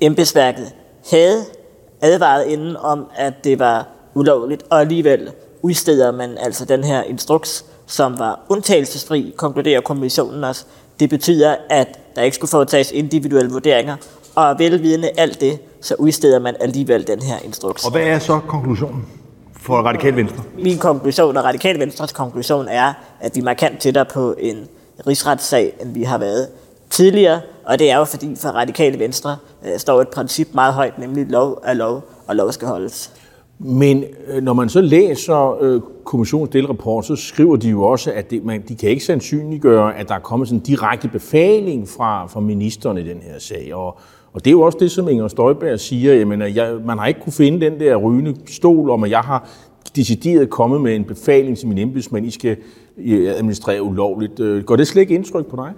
Embedsværket 0.00 0.74
havde 1.10 1.44
advaret 2.00 2.46
inden 2.46 2.76
om, 2.76 3.06
at 3.16 3.34
det 3.44 3.58
var 3.58 3.88
ulovligt, 4.14 4.62
og 4.70 4.80
alligevel 4.80 5.30
udsteder 5.62 6.12
man 6.12 6.38
altså 6.38 6.64
den 6.64 6.84
her 6.84 7.02
instruks, 7.02 7.64
som 7.88 8.18
var 8.18 8.40
undtagelsesfri, 8.48 9.34
konkluderer 9.36 9.80
kommissionen 9.80 10.44
også. 10.44 10.64
Det 11.00 11.10
betyder, 11.10 11.56
at 11.70 11.98
der 12.16 12.22
ikke 12.22 12.34
skulle 12.34 12.50
foretages 12.50 12.92
individuelle 12.92 13.50
vurderinger, 13.50 13.96
og 14.34 14.58
velvidende 14.58 15.10
alt 15.16 15.40
det, 15.40 15.58
så 15.80 15.94
udsteder 15.98 16.38
man 16.38 16.56
alligevel 16.60 17.06
den 17.06 17.22
her 17.22 17.38
instruks. 17.44 17.84
Og 17.84 17.90
hvad 17.90 18.02
er 18.02 18.18
så 18.18 18.40
konklusionen 18.48 19.06
for 19.60 19.76
Radikal 19.76 20.16
Venstre? 20.16 20.42
Min 20.58 20.78
konklusion 20.78 21.36
og 21.36 21.44
Radikal 21.44 21.78
Venstres 21.78 22.12
konklusion 22.12 22.68
er, 22.68 22.92
at 23.20 23.34
vi 23.34 23.40
er 23.40 23.44
markant 23.44 23.80
tættere 23.80 24.04
på 24.04 24.34
en 24.38 24.68
rigsretssag, 25.06 25.72
end 25.80 25.94
vi 25.94 26.02
har 26.02 26.18
været 26.18 26.48
tidligere, 26.90 27.40
og 27.64 27.78
det 27.78 27.90
er 27.90 27.96
jo 27.96 28.04
fordi 28.04 28.36
for 28.36 28.48
Radikale 28.48 28.98
Venstre 28.98 29.36
øh, 29.66 29.78
står 29.78 30.00
et 30.00 30.08
princip 30.08 30.48
meget 30.54 30.74
højt, 30.74 30.98
nemlig 30.98 31.26
lov 31.26 31.60
er 31.64 31.74
lov, 31.74 32.04
og 32.26 32.36
lov 32.36 32.52
skal 32.52 32.68
holdes. 32.68 33.10
Men 33.58 34.04
øh, 34.26 34.42
når 34.42 34.52
man 34.52 34.68
så 34.68 34.80
læser 34.80 35.62
øh, 35.62 35.80
kommissionens 36.04 36.50
delrapport, 36.50 37.06
så 37.06 37.16
skriver 37.16 37.56
de 37.56 37.68
jo 37.68 37.82
også, 37.82 38.12
at 38.12 38.30
det, 38.30 38.44
man, 38.44 38.64
de 38.68 38.76
kan 38.76 38.90
ikke 38.90 39.04
sandsynliggøre, 39.04 39.96
at 39.96 40.08
der 40.08 40.14
er 40.14 40.18
kommet 40.18 40.48
sådan 40.48 40.58
en 40.58 40.64
direkte 40.64 41.08
befaling 41.08 41.88
fra, 41.88 42.26
fra 42.26 42.40
ministeren 42.40 42.98
i 42.98 43.02
den 43.02 43.18
her 43.22 43.38
sag. 43.38 43.74
Og, 43.74 43.98
og 44.32 44.44
det 44.44 44.46
er 44.46 44.52
jo 44.52 44.60
også 44.60 44.78
det, 44.80 44.90
som 44.90 45.08
Inger 45.08 45.28
Støjberg 45.28 45.80
siger. 45.80 46.14
Jamen, 46.14 46.42
jeg, 46.42 46.74
man 46.84 46.98
har 46.98 47.06
ikke 47.06 47.20
kunne 47.20 47.32
finde 47.32 47.70
den 47.70 47.80
der 47.80 47.96
rygende 47.96 48.36
stol 48.46 48.90
om, 48.90 49.04
at 49.04 49.10
jeg 49.10 49.20
har 49.20 49.48
decideret 49.96 50.50
kommet 50.50 50.80
med 50.80 50.96
en 50.96 51.04
befaling 51.04 51.58
til 51.58 51.68
min 51.68 51.78
embedsmænd, 51.78 52.26
I 52.26 52.30
skal 52.30 52.56
administrere 53.06 53.82
ulovligt. 53.82 54.40
Øh, 54.40 54.64
går 54.64 54.76
det 54.76 54.86
slet 54.86 55.02
ikke 55.02 55.14
indtryk 55.14 55.46
på 55.46 55.56
dig? 55.56 55.72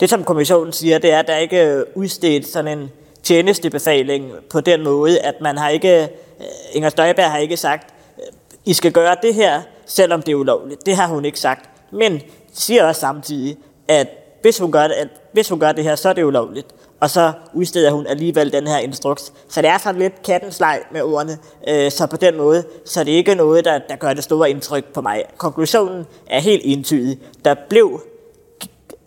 Det, 0.00 0.10
som 0.10 0.24
kommissionen 0.24 0.72
siger, 0.72 0.98
det 0.98 1.12
er, 1.12 1.18
at 1.18 1.26
der 1.26 1.36
ikke 1.36 1.56
er 1.56 1.82
udstedt 1.94 2.46
sådan 2.46 2.78
en 2.78 2.88
tjenestebefaling 3.22 4.32
på 4.50 4.60
den 4.60 4.82
måde, 4.82 5.20
at 5.20 5.34
man 5.40 5.58
har 5.58 5.68
ikke, 5.68 6.02
øh, 6.02 6.46
Inger 6.72 6.88
Støjberg 6.88 7.30
har 7.30 7.38
ikke 7.38 7.56
sagt, 7.56 7.94
øh, 8.18 8.24
I 8.64 8.72
skal 8.72 8.92
gøre 8.92 9.16
det 9.22 9.34
her, 9.34 9.62
selvom 9.86 10.22
det 10.22 10.32
er 10.32 10.36
ulovligt. 10.36 10.86
Det 10.86 10.96
har 10.96 11.06
hun 11.06 11.24
ikke 11.24 11.40
sagt. 11.40 11.70
Men 11.92 12.20
siger 12.52 12.84
også 12.84 13.00
samtidig, 13.00 13.56
at 13.88 14.08
hvis 14.42 14.58
hun 14.58 14.72
gør 14.72 14.82
det, 14.82 14.94
at 14.94 15.08
hvis 15.32 15.48
hun 15.48 15.60
gør 15.60 15.72
det 15.72 15.84
her, 15.84 15.94
så 15.94 16.08
er 16.08 16.12
det 16.12 16.24
ulovligt. 16.24 16.66
Og 17.00 17.10
så 17.10 17.32
udsteder 17.54 17.90
hun 17.90 18.06
alligevel 18.06 18.52
den 18.52 18.66
her 18.66 18.78
instruks. 18.78 19.32
Så 19.48 19.62
det 19.62 19.70
er 19.70 19.78
sådan 19.78 20.00
lidt 20.00 20.22
kattens 20.22 20.60
leg 20.60 20.80
med 20.92 21.02
ordene. 21.02 21.38
Øh, 21.68 21.90
så 21.90 22.06
på 22.06 22.16
den 22.16 22.36
måde, 22.36 22.64
så 22.84 23.00
er 23.00 23.04
det 23.04 23.12
ikke 23.12 23.34
noget, 23.34 23.64
der, 23.64 23.78
der 23.88 23.96
gør 23.96 24.12
det 24.12 24.24
store 24.24 24.50
indtryk 24.50 24.84
på 24.84 25.00
mig. 25.00 25.24
Konklusionen 25.36 26.06
er 26.26 26.40
helt 26.40 26.62
entydig. 26.64 27.18
Der 27.44 27.54
blev 27.68 28.00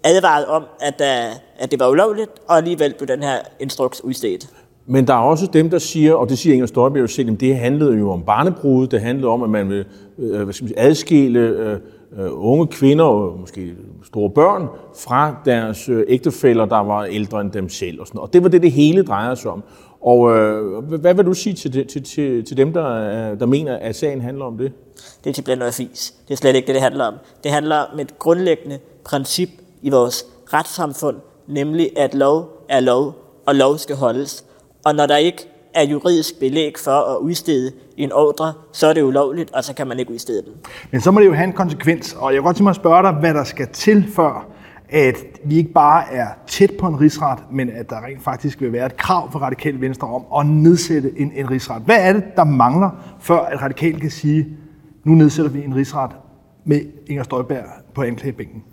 advaret 0.05 0.45
om, 0.45 0.63
at, 0.79 1.01
uh, 1.01 1.39
at 1.57 1.71
det 1.71 1.79
var 1.79 1.89
ulovligt, 1.89 2.31
og 2.47 2.57
alligevel 2.57 2.93
blev 2.97 3.07
den 3.07 3.23
her 3.23 3.37
instruks 3.59 4.03
udstedt. 4.03 4.47
Men 4.87 5.07
der 5.07 5.13
er 5.13 5.17
også 5.17 5.47
dem, 5.53 5.69
der 5.69 5.79
siger, 5.79 6.13
og 6.13 6.29
det 6.29 6.37
siger 6.37 6.53
Inger 6.53 6.67
Støjberg 6.67 7.01
jo 7.01 7.07
selv, 7.07 7.31
at 7.31 7.39
det 7.39 7.57
handlede 7.57 7.97
jo 7.97 8.11
om 8.11 8.23
barnebrud, 8.23 8.87
det 8.87 9.01
handlede 9.01 9.27
om, 9.27 9.43
at 9.43 9.49
man 9.49 9.69
vil 9.69 9.85
øh, 10.19 10.43
hvad 10.43 10.53
skal 10.53 10.63
man 10.63 10.69
sige, 10.69 10.79
adskille 10.79 11.39
øh, 11.39 11.79
øh, 12.19 12.29
unge 12.31 12.67
kvinder 12.67 13.05
og 13.05 13.39
måske 13.39 13.73
store 14.03 14.29
børn 14.29 14.67
fra 14.95 15.35
deres 15.45 15.89
øh, 15.89 16.05
ægtefæller, 16.07 16.65
der 16.65 16.79
var 16.79 17.03
ældre 17.03 17.41
end 17.41 17.51
dem 17.51 17.69
selv. 17.69 18.01
Og, 18.01 18.07
sådan 18.07 18.21
og 18.21 18.33
det 18.33 18.43
var 18.43 18.49
det, 18.49 18.61
det 18.61 18.71
hele 18.71 19.03
drejer 19.03 19.35
sig 19.35 19.51
om. 19.51 19.63
Og 20.01 20.37
øh, 20.37 20.83
hvad 20.83 21.13
vil 21.13 21.25
du 21.25 21.33
sige 21.33 21.53
til, 21.53 21.87
til, 21.87 22.03
til, 22.03 22.45
til 22.45 22.57
dem, 22.57 22.73
der, 22.73 23.35
der 23.35 23.45
mener, 23.45 23.77
at 23.77 23.95
sagen 23.95 24.21
handler 24.21 24.45
om 24.45 24.57
det? 24.57 24.71
Det 25.23 25.29
er 25.29 25.33
simpelthen 25.33 25.59
noget 25.59 25.73
fis. 25.73 26.13
Det 26.27 26.33
er 26.33 26.37
slet 26.37 26.55
ikke 26.55 26.67
det, 26.67 26.75
det 26.75 26.81
handler 26.81 27.05
om. 27.05 27.13
Det 27.43 27.51
handler 27.51 27.75
om 27.75 27.99
et 27.99 28.19
grundlæggende 28.19 28.79
princip 29.05 29.49
i 29.85 29.89
vores 29.89 30.25
retssamfund, 30.53 31.15
nemlig 31.47 31.89
at 31.97 32.13
lov 32.13 32.65
er 32.69 32.79
lov, 32.79 33.15
og 33.45 33.55
lov 33.55 33.77
skal 33.77 33.95
holdes. 33.95 34.45
Og 34.85 34.95
når 34.95 35.05
der 35.05 35.17
ikke 35.17 35.47
er 35.73 35.83
juridisk 35.83 36.39
belæg 36.39 36.73
for 36.79 37.15
at 37.15 37.17
udstede 37.17 37.71
en 37.97 38.11
ordre, 38.11 38.53
så 38.71 38.87
er 38.87 38.93
det 38.93 39.03
ulovligt, 39.03 39.51
og 39.51 39.63
så 39.63 39.73
kan 39.73 39.87
man 39.87 39.99
ikke 39.99 40.11
udstede 40.13 40.41
den. 40.41 40.51
Men 40.91 41.01
så 41.01 41.11
må 41.11 41.19
det 41.19 41.25
jo 41.25 41.33
have 41.33 41.47
en 41.47 41.53
konsekvens, 41.53 42.13
og 42.13 42.33
jeg 42.33 42.41
vil 42.41 42.43
godt 42.43 42.55
tænke 42.55 42.63
mig 42.63 42.69
at 42.69 42.75
spørge 42.75 43.03
dig, 43.03 43.11
hvad 43.11 43.33
der 43.33 43.43
skal 43.43 43.67
til 43.73 44.05
før, 44.15 44.47
at 44.89 45.15
vi 45.43 45.57
ikke 45.57 45.71
bare 45.73 46.13
er 46.13 46.27
tæt 46.47 46.71
på 46.79 46.87
en 46.87 47.01
rigsret, 47.01 47.39
men 47.51 47.69
at 47.69 47.89
der 47.89 48.05
rent 48.05 48.23
faktisk 48.23 48.61
vil 48.61 48.73
være 48.73 48.85
et 48.85 48.97
krav 48.97 49.31
for 49.31 49.39
Radikale 49.39 49.81
Venstre 49.81 50.07
om 50.07 50.25
at 50.39 50.45
nedsætte 50.45 51.11
en, 51.17 51.31
en 51.35 51.51
rigsret. 51.51 51.81
Hvad 51.81 51.97
er 51.99 52.13
det, 52.13 52.23
der 52.35 52.43
mangler, 52.43 52.89
før 53.19 53.39
at 53.39 53.61
Radikale 53.61 53.99
kan 53.99 54.11
sige, 54.11 54.47
nu 55.03 55.11
nedsætter 55.13 55.51
vi 55.51 55.63
en 55.63 55.75
rigsret 55.75 56.11
med 56.65 56.81
Inger 57.07 57.23
Støjberg 57.23 57.63
på 57.93 58.01
anklagebænken? 58.01 58.63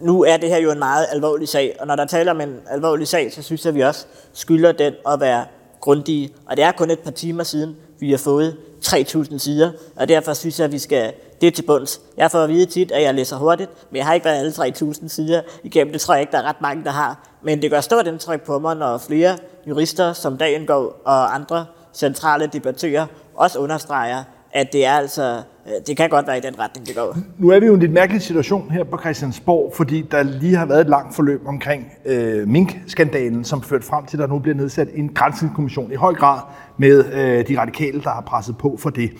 Nu 0.00 0.24
er 0.24 0.36
det 0.36 0.48
her 0.48 0.58
jo 0.58 0.70
en 0.70 0.78
meget 0.78 1.06
alvorlig 1.12 1.48
sag, 1.48 1.76
og 1.80 1.86
når 1.86 1.96
der 1.96 2.04
taler 2.04 2.32
om 2.32 2.40
en 2.40 2.56
alvorlig 2.70 3.08
sag, 3.08 3.32
så 3.32 3.42
synes 3.42 3.64
jeg, 3.64 3.68
at 3.68 3.74
vi 3.74 3.80
også 3.80 4.06
skylder 4.32 4.72
den 4.72 4.94
at 5.08 5.20
være 5.20 5.44
grundige. 5.80 6.30
Og 6.46 6.56
det 6.56 6.64
er 6.64 6.72
kun 6.72 6.90
et 6.90 6.98
par 6.98 7.10
timer 7.10 7.44
siden, 7.44 7.76
vi 7.98 8.10
har 8.10 8.18
fået 8.18 8.56
3.000 8.86 9.38
sider, 9.38 9.70
og 9.96 10.08
derfor 10.08 10.32
synes 10.32 10.58
jeg, 10.58 10.64
at 10.64 10.72
vi 10.72 10.78
skal 10.78 11.12
det 11.40 11.54
til 11.54 11.62
bunds. 11.62 12.00
Jeg 12.16 12.30
får 12.30 12.38
at 12.38 12.48
vide 12.48 12.66
tit, 12.66 12.92
at 12.92 13.02
jeg 13.02 13.14
læser 13.14 13.36
hurtigt, 13.36 13.70
men 13.90 13.96
jeg 13.96 14.06
har 14.06 14.14
ikke 14.14 14.24
været 14.24 14.38
alle 14.38 14.74
3.000 14.74 15.08
sider 15.08 15.42
igennem. 15.64 15.92
Det 15.92 16.00
tror 16.00 16.14
jeg 16.14 16.20
ikke, 16.20 16.32
der 16.32 16.38
er 16.38 16.42
ret 16.42 16.60
mange, 16.60 16.84
der 16.84 16.90
har. 16.90 17.28
Men 17.42 17.62
det 17.62 17.70
gør 17.70 17.80
stort 17.80 18.06
indtryk 18.06 18.40
på 18.40 18.58
mig, 18.58 18.76
når 18.76 18.98
flere 18.98 19.36
jurister 19.66 20.12
som 20.12 20.36
dagen 20.36 20.66
går 20.66 21.00
og 21.04 21.34
andre 21.34 21.66
centrale 21.94 22.46
debattører 22.46 23.06
også 23.34 23.58
understreger, 23.58 24.24
at 24.52 24.72
det 24.72 24.86
er 24.86 24.92
altså, 24.92 25.42
øh, 25.66 25.72
det 25.86 25.96
kan 25.96 26.10
godt 26.10 26.26
være 26.26 26.38
i 26.38 26.40
den 26.40 26.58
retning, 26.58 26.86
det 26.86 26.96
går. 26.96 27.16
Nu 27.38 27.48
er 27.48 27.60
vi 27.60 27.66
jo 27.66 27.72
i 27.72 27.74
en 27.74 27.80
lidt 27.80 27.92
mærkelig 27.92 28.22
situation 28.22 28.70
her 28.70 28.84
på 28.84 28.98
Christiansborg, 28.98 29.72
fordi 29.76 30.02
der 30.10 30.22
lige 30.22 30.56
har 30.56 30.66
været 30.66 30.80
et 30.80 30.88
langt 30.88 31.14
forløb 31.14 31.46
omkring 31.46 31.92
øh, 32.06 32.48
Mink-skandalen, 32.48 33.44
som 33.44 33.62
førte 33.62 33.86
frem 33.86 34.06
til, 34.06 34.16
at 34.16 34.20
der 34.20 34.26
nu 34.26 34.38
bliver 34.38 34.56
nedsat 34.56 34.88
en 34.94 35.08
grænsningskommission 35.08 35.92
i 35.92 35.94
høj 35.94 36.14
grad 36.14 36.40
med 36.78 37.04
øh, 37.12 37.48
de 37.48 37.60
radikale, 37.60 38.00
der 38.02 38.10
har 38.10 38.20
presset 38.20 38.58
på 38.58 38.76
for 38.78 38.90
det. 38.90 39.10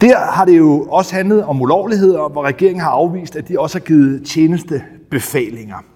Der 0.00 0.18
har 0.18 0.44
det 0.44 0.58
jo 0.58 0.86
også 0.90 1.14
handlet 1.14 1.44
om 1.44 1.60
ulovligheder, 1.62 2.28
hvor 2.28 2.42
regeringen 2.42 2.80
har 2.80 2.90
afvist, 2.90 3.36
at 3.36 3.48
de 3.48 3.60
også 3.60 3.78
har 3.78 3.84
givet 3.84 4.26
tjenestebefalinger. 4.26 5.91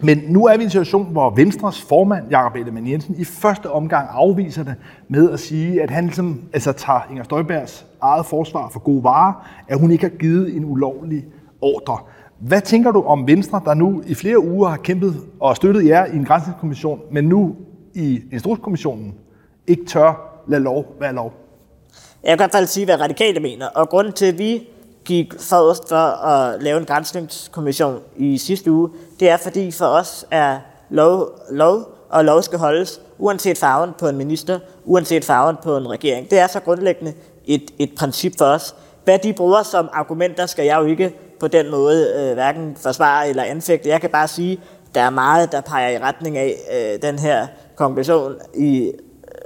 Men 0.00 0.22
nu 0.28 0.46
er 0.46 0.56
vi 0.56 0.62
i 0.62 0.64
en 0.64 0.70
situation, 0.70 1.12
hvor 1.12 1.30
Venstres 1.30 1.82
formand, 1.82 2.30
Jakob 2.30 2.56
Ellemann 2.56 2.86
Jensen, 2.86 3.14
i 3.18 3.24
første 3.24 3.70
omgang 3.70 4.08
afviser 4.12 4.64
det 4.64 4.74
med 5.08 5.30
at 5.30 5.40
sige, 5.40 5.82
at 5.82 5.90
han 5.90 6.04
ligesom, 6.04 6.42
altså, 6.52 6.72
tager 6.72 7.00
Inger 7.10 7.24
Støjbergs 7.24 7.86
eget 8.00 8.26
forsvar 8.26 8.68
for 8.68 8.80
gode 8.80 9.04
varer, 9.04 9.32
at 9.68 9.80
hun 9.80 9.90
ikke 9.90 10.04
har 10.04 10.16
givet 10.16 10.56
en 10.56 10.64
ulovlig 10.64 11.24
ordre. 11.60 11.98
Hvad 12.38 12.60
tænker 12.60 12.90
du 12.90 13.02
om 13.02 13.26
Venstre, 13.26 13.60
der 13.64 13.74
nu 13.74 14.02
i 14.06 14.14
flere 14.14 14.44
uger 14.44 14.68
har 14.68 14.76
kæmpet 14.76 15.16
og 15.40 15.56
støttet 15.56 15.86
jer 15.86 16.06
i 16.06 16.16
en 16.16 16.24
grænsningskommission, 16.24 17.00
men 17.10 17.24
nu 17.24 17.56
i 17.94 18.20
Instrukskommissionen 18.32 19.14
ikke 19.66 19.84
tør 19.84 20.42
lade 20.48 20.62
lov 20.62 20.86
være 21.00 21.14
lov? 21.14 21.32
Jeg 22.22 22.28
kan 22.28 22.36
i 22.36 22.38
hvert 22.38 22.52
fald 22.52 22.66
sige, 22.66 22.84
hvad 22.84 23.00
radikale 23.00 23.40
mener. 23.40 23.66
Og 23.66 23.88
grunden 23.88 24.12
til, 24.12 24.26
at 24.26 24.38
vi 24.38 24.68
gik 25.08 25.34
forrest 25.40 25.88
for 25.88 26.26
at 26.26 26.62
lave 26.62 26.78
en 26.78 26.84
grænsningskommission 26.84 28.00
i 28.16 28.38
sidste 28.38 28.72
uge, 28.72 28.90
det 29.20 29.28
er 29.28 29.36
fordi 29.36 29.70
for 29.70 29.86
os 29.86 30.26
er 30.30 30.58
lov, 30.90 31.30
lov 31.50 31.88
og 32.08 32.24
lov 32.24 32.42
skal 32.42 32.58
holdes, 32.58 33.00
uanset 33.18 33.58
farven 33.58 33.90
på 33.98 34.08
en 34.08 34.16
minister, 34.16 34.58
uanset 34.84 35.24
farven 35.24 35.56
på 35.62 35.76
en 35.76 35.90
regering. 35.90 36.30
Det 36.30 36.38
er 36.38 36.46
så 36.46 36.60
grundlæggende 36.60 37.12
et, 37.46 37.70
et 37.78 37.90
princip 37.98 38.38
for 38.38 38.44
os. 38.44 38.74
Hvad 39.04 39.18
de 39.18 39.32
bruger 39.32 39.62
som 39.62 39.88
argumenter, 39.92 40.46
skal 40.46 40.64
jeg 40.64 40.80
jo 40.80 40.84
ikke 40.84 41.14
på 41.40 41.48
den 41.48 41.70
måde 41.70 42.14
øh, 42.16 42.34
hverken 42.34 42.76
forsvare 42.76 43.28
eller 43.28 43.42
anfægte. 43.42 43.88
Jeg 43.88 44.00
kan 44.00 44.10
bare 44.10 44.28
sige, 44.28 44.60
der 44.94 45.00
er 45.00 45.10
meget, 45.10 45.52
der 45.52 45.60
peger 45.60 45.88
i 45.88 45.98
retning 45.98 46.38
af 46.38 46.54
øh, 46.72 47.02
den 47.02 47.18
her 47.18 47.46
konklusion 47.76 48.34
i 48.54 48.86
øh, 48.86 48.92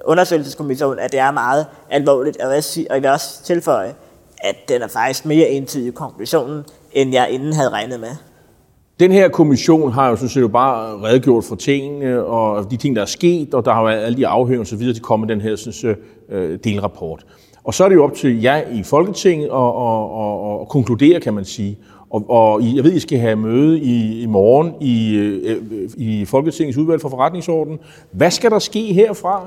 undersøgelseskommissionen, 0.05 0.99
at 0.99 1.13
det 1.13 1.21
er 1.21 1.31
meget 1.31 1.67
alvorligt. 1.91 2.37
Og 2.37 2.55
jeg 2.55 3.03
vil 3.03 3.11
også 3.11 3.43
tilføje, 3.45 3.95
at 4.43 4.69
den 4.69 4.83
er 4.83 4.89
faktisk 4.89 5.27
mere 5.27 5.49
entydig 5.49 5.89
i 5.89 5.91
konklusionen, 5.91 6.65
end 6.93 7.13
jeg 7.13 7.31
inden 7.31 7.53
havde 7.53 7.71
regnet 7.71 8.01
med. 8.01 8.11
Den 9.01 9.13
her 9.13 9.29
kommission 9.29 9.93
har 9.93 10.09
jo 10.09 10.17
sådan 10.17 10.29
set 10.29 10.41
jo 10.41 10.49
bare 10.49 11.03
redegjort 11.03 11.45
for 11.45 11.57
tingene 11.57 12.25
og 12.25 12.71
de 12.71 12.77
ting, 12.77 12.97
der 12.97 13.03
er 13.03 13.07
sket, 13.07 13.55
og 13.55 13.65
der 13.65 13.73
har 13.73 13.85
været 13.85 14.05
alle 14.05 14.19
de 14.19 14.27
afhøringer 14.27 14.63
osv., 14.63 14.95
de 14.95 15.01
kommer 15.01 15.27
den 15.27 15.41
her 15.41 15.57
synes, 15.57 15.85
øh, 16.29 16.59
delrapport. 16.65 17.25
Og 17.65 17.75
så 17.75 17.85
er 17.85 17.89
det 17.89 17.97
jo 17.97 18.05
op 18.05 18.15
til 18.15 18.43
jer 18.43 18.63
i 18.73 18.83
Folketinget 18.83 19.47
at, 19.47 19.53
at, 19.53 20.05
at, 20.23 20.61
at 20.61 20.69
konkludere, 20.69 21.21
kan 21.21 21.35
man 21.35 21.45
sige. 21.45 21.79
Og, 22.11 22.31
og 22.31 22.77
jeg 22.77 22.85
ved, 22.85 22.93
I 22.93 23.01
skal 23.01 23.19
have 23.19 23.37
møde 23.37 23.81
i, 23.81 24.23
i 24.23 24.27
morgen 24.27 24.75
i, 24.81 25.15
øh, 25.15 25.91
i 25.97 26.25
Folketingets 26.25 26.79
udvalg 26.79 27.01
for 27.01 27.09
forretningsorden. 27.09 27.79
Hvad 28.11 28.31
skal 28.31 28.51
der 28.51 28.59
ske 28.59 28.93
herfra? 28.93 29.47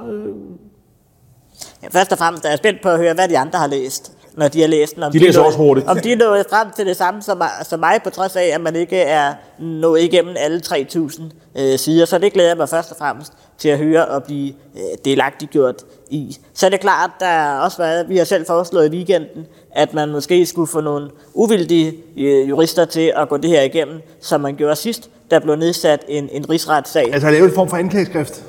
Ja, 1.83 1.87
først 1.87 2.11
og 2.11 2.17
fremmest 2.17 2.45
er 2.45 2.49
jeg 2.49 2.57
spændt 2.57 2.81
på 2.83 2.89
at 2.89 2.97
høre, 2.97 3.13
hvad 3.13 3.27
de 3.27 3.37
andre 3.37 3.59
har 3.59 3.67
læst 3.67 4.11
når 4.37 4.47
de 4.47 4.61
har 4.61 4.67
læst 4.67 4.95
den. 4.95 5.03
Om 5.03 5.11
de, 5.11 5.19
de 5.19 5.23
læser 5.23 5.41
også 5.41 5.57
hurtigt. 5.57 5.87
Om 5.87 5.99
de 5.99 6.11
er 6.11 6.17
nået 6.17 6.45
frem 6.49 6.67
til 6.75 6.85
det 6.85 6.97
samme 6.97 7.21
som, 7.21 7.41
som 7.63 7.79
mig, 7.79 7.99
på 8.03 8.09
trods 8.09 8.35
af, 8.35 8.51
at 8.53 8.61
man 8.61 8.75
ikke 8.75 8.97
er 8.97 9.33
nået 9.59 10.01
igennem 10.01 10.35
alle 10.39 10.61
3.000 10.65 11.23
øh, 11.55 11.79
sider. 11.79 12.05
Så 12.05 12.17
det 12.17 12.33
glæder 12.33 12.49
jeg 12.49 12.57
mig 12.57 12.69
først 12.69 12.91
og 12.91 12.97
fremmest 12.97 13.33
til 13.57 13.69
at 13.69 13.77
høre 13.77 14.05
og 14.05 14.23
blive 14.23 14.53
øh, 14.75 14.81
delagtigt 15.05 15.51
gjort 15.51 15.83
i. 16.09 16.37
Så 16.53 16.65
er 16.65 16.69
det 16.69 16.79
klart, 16.79 17.11
der 17.19 17.25
er 17.25 17.59
også 17.59 17.77
været, 17.77 18.09
vi 18.09 18.17
har 18.17 18.25
selv 18.25 18.45
foreslået 18.45 18.93
i 18.93 18.95
weekenden, 18.95 19.45
at 19.71 19.93
man 19.93 20.11
måske 20.11 20.45
skulle 20.45 20.67
få 20.67 20.81
nogle 20.81 21.09
uvildige 21.33 21.93
øh, 22.17 22.49
jurister 22.49 22.85
til 22.85 23.13
at 23.15 23.29
gå 23.29 23.37
det 23.37 23.49
her 23.49 23.61
igennem, 23.61 24.01
som 24.21 24.41
man 24.41 24.55
gjorde 24.55 24.75
sidst, 24.75 25.09
der 25.31 25.39
blev 25.39 25.55
nedsat 25.55 26.05
en, 26.07 26.29
en 26.31 26.49
rigsretssag. 26.49 27.13
Altså 27.13 27.29
lave 27.29 27.45
en 27.45 27.53
form 27.55 27.69
for 27.69 27.77
anklageskrift? 27.77 28.43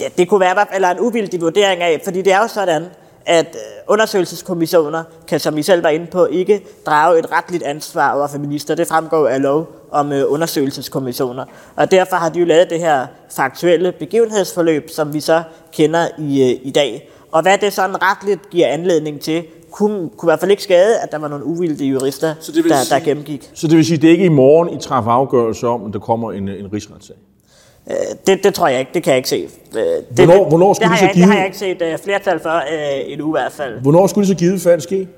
Ja, 0.00 0.08
det 0.18 0.28
kunne 0.28 0.40
være 0.40 0.74
eller 0.74 0.90
en 0.90 1.00
uvildig 1.00 1.40
vurdering 1.40 1.82
af, 1.82 2.00
fordi 2.04 2.22
det 2.22 2.32
er 2.32 2.38
jo 2.38 2.48
sådan, 2.48 2.84
at 3.26 3.46
øh, 3.46 3.60
undersøgelseskommissioner 3.88 5.04
kan, 5.28 5.40
som 5.40 5.58
I 5.58 5.62
selv 5.62 5.82
var 5.82 5.88
inde 5.88 6.06
på, 6.06 6.26
ikke 6.26 6.60
drage 6.86 7.18
et 7.18 7.32
retligt 7.32 7.62
ansvar 7.62 8.14
over 8.14 8.26
for 8.26 8.38
minister. 8.38 8.74
Det 8.74 8.88
fremgår 8.88 9.28
af 9.28 9.42
lov 9.42 9.68
om 9.90 10.12
øh, 10.12 10.24
undersøgelseskommissioner. 10.28 11.44
Og 11.76 11.90
derfor 11.90 12.16
har 12.16 12.28
de 12.28 12.38
jo 12.38 12.44
lavet 12.44 12.70
det 12.70 12.78
her 12.78 13.06
faktuelle 13.30 13.92
begivenhedsforløb, 13.92 14.90
som 14.90 15.14
vi 15.14 15.20
så 15.20 15.42
kender 15.72 16.08
i, 16.18 16.42
øh, 16.42 16.60
i 16.62 16.70
dag. 16.70 17.08
Og 17.32 17.42
hvad 17.42 17.58
det 17.58 17.72
sådan 17.72 18.02
retligt 18.02 18.50
giver 18.50 18.66
anledning 18.66 19.20
til, 19.20 19.44
kunne, 19.70 20.10
kunne 20.16 20.26
i 20.26 20.30
hvert 20.30 20.40
fald 20.40 20.50
ikke 20.50 20.62
skade, 20.62 20.98
at 20.98 21.12
der 21.12 21.18
var 21.18 21.28
nogle 21.28 21.44
uvildige 21.44 21.90
jurister, 21.90 22.26
der, 22.26 22.34
sige, 22.40 22.94
der 22.94 23.04
gennemgik. 23.04 23.50
Så 23.54 23.66
det 23.66 23.76
vil 23.76 23.84
sige, 23.84 23.96
at 23.96 24.02
det 24.02 24.08
er 24.08 24.12
ikke 24.12 24.24
i 24.24 24.28
morgen, 24.28 24.68
I 24.68 24.78
træffer 24.80 25.10
afgørelse 25.10 25.66
om, 25.66 25.86
at 25.86 25.92
der 25.92 25.98
kommer 25.98 26.32
en, 26.32 26.48
en 26.48 26.72
rigsretssag? 26.72 27.16
Øh, 27.90 27.96
det, 28.26 28.44
det 28.44 28.54
tror 28.54 28.68
jeg 28.68 28.80
ikke, 28.80 28.90
det 28.94 29.02
kan 29.02 29.10
jeg 29.10 29.16
ikke 29.16 29.28
se. 29.28 29.48
Øh, 29.74 29.82
det, 29.82 30.04
hvornår, 30.14 30.48
hvornår 30.48 30.74
skulle 30.74 30.90
det, 30.90 31.00
det, 31.00 31.08
så 31.08 31.14
give? 31.14 31.26
Det 31.26 31.32
har 31.32 31.38
jeg 31.38 31.46
ikke 31.46 31.58
set 31.58 31.82
uh, 31.82 31.98
flertal 32.04 32.40
for 32.40 32.56
uh, 32.56 33.12
endnu 33.12 33.28
i 33.28 33.40
hvert 33.40 33.52
fald. 33.52 33.80
Hvornår 33.80 34.06
skulle 34.06 34.28
det 34.28 34.38
så 34.38 34.44
give 34.44 34.60
fald 34.60 34.80
ske? 34.80 35.08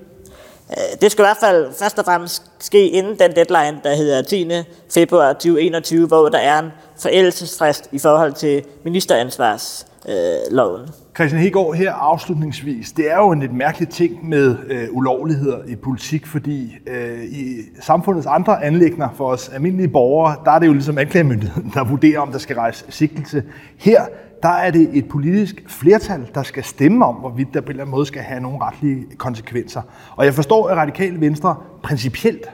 Uh, 0.68 0.75
det 1.00 1.12
skal 1.12 1.23
i 1.23 1.26
hvert 1.26 1.37
fald 1.40 1.73
først 1.78 1.99
og 1.99 2.04
fremmest 2.04 2.42
ske 2.61 2.88
inden 2.88 3.18
den 3.18 3.30
deadline, 3.37 3.80
der 3.85 3.94
hedder 3.94 4.23
10. 4.23 4.50
februar 4.94 5.33
2021, 5.33 6.06
hvor 6.06 6.28
der 6.28 6.38
er 6.38 6.59
en 6.59 6.73
forældelsesfrist 6.99 7.88
i 7.92 7.99
forhold 7.99 8.33
til 8.33 8.64
ministeransvarsloven. 8.85 10.83
Uh, 10.83 11.03
Christian 11.14 11.42
Hegård, 11.42 11.76
her 11.76 11.92
afslutningsvis. 11.92 12.92
Det 12.92 13.11
er 13.11 13.16
jo 13.16 13.30
en 13.30 13.40
lidt 13.40 13.52
mærkelig 13.52 13.88
ting 13.88 14.28
med 14.28 14.56
øh, 14.68 14.88
ulovligheder 14.90 15.59
i 15.66 15.76
politik, 15.76 16.26
fordi 16.26 16.76
øh, 16.87 17.25
i 17.25 17.56
samfundets 17.80 18.26
andre 18.26 18.64
anlægner 18.64 19.09
for 19.16 19.28
os 19.28 19.49
almindelige 19.49 19.88
borgere, 19.88 20.37
der 20.44 20.50
er 20.50 20.59
det 20.59 20.66
jo 20.66 20.73
ligesom 20.73 20.99
anklagemyndigheden, 20.99 21.71
der 21.75 21.85
vurderer, 21.85 22.21
om 22.21 22.33
der 22.33 22.38
skal 22.38 22.56
rejse 22.56 22.85
sigtelse. 22.88 23.42
Her, 23.78 24.04
der 24.42 24.49
er 24.49 24.71
det 24.71 24.88
et 24.92 25.09
politisk 25.09 25.64
flertal, 25.66 26.30
der 26.35 26.42
skal 26.42 26.64
stemme 26.64 27.04
om, 27.04 27.14
hvorvidt 27.14 27.54
der 27.54 27.61
på 27.61 27.64
en 27.64 27.71
eller 27.71 27.83
anden 27.83 27.90
måde 27.90 28.06
skal 28.06 28.23
have 28.23 28.40
nogle 28.40 28.59
retlige 28.61 29.06
konsekvenser. 29.16 29.83
Og 30.16 30.25
jeg 30.25 30.35
forstår, 30.35 30.68
at 30.68 30.76
Radikale 30.76 31.21
Venstre 31.21 31.56
principielt 31.83 32.47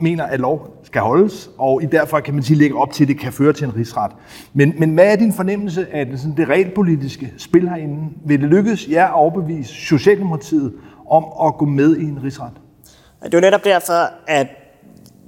mener, 0.00 0.24
at 0.24 0.40
lov 0.40 0.75
skal 0.86 1.00
holdes, 1.00 1.50
og 1.58 1.82
i 1.82 1.86
derfor 1.86 2.20
kan 2.20 2.34
man 2.34 2.42
sige, 2.42 2.58
lægge 2.58 2.76
op 2.76 2.92
til, 2.92 3.04
at 3.04 3.08
det 3.08 3.18
kan 3.18 3.32
føre 3.32 3.52
til 3.52 3.64
en 3.64 3.76
rigsret. 3.76 4.12
Men, 4.52 4.74
men 4.78 4.94
hvad 4.94 5.12
er 5.12 5.16
din 5.16 5.32
fornemmelse 5.32 5.86
af 5.92 6.06
det, 6.06 6.20
sådan 6.20 6.36
det 6.36 6.48
realpolitiske 6.48 7.32
spil 7.38 7.68
herinde? 7.68 8.10
Vil 8.24 8.40
det 8.40 8.48
lykkes 8.48 8.88
jer 8.88 9.06
at 9.06 9.14
overbevise 9.14 9.74
Socialdemokratiet 9.74 10.72
om 11.08 11.24
at 11.46 11.54
gå 11.54 11.64
med 11.64 11.96
i 11.96 12.02
en 12.02 12.20
rigsret? 12.24 12.52
Det 13.24 13.34
er 13.34 13.38
jo 13.38 13.40
netop 13.40 13.64
derfor, 13.64 14.10
at 14.26 14.46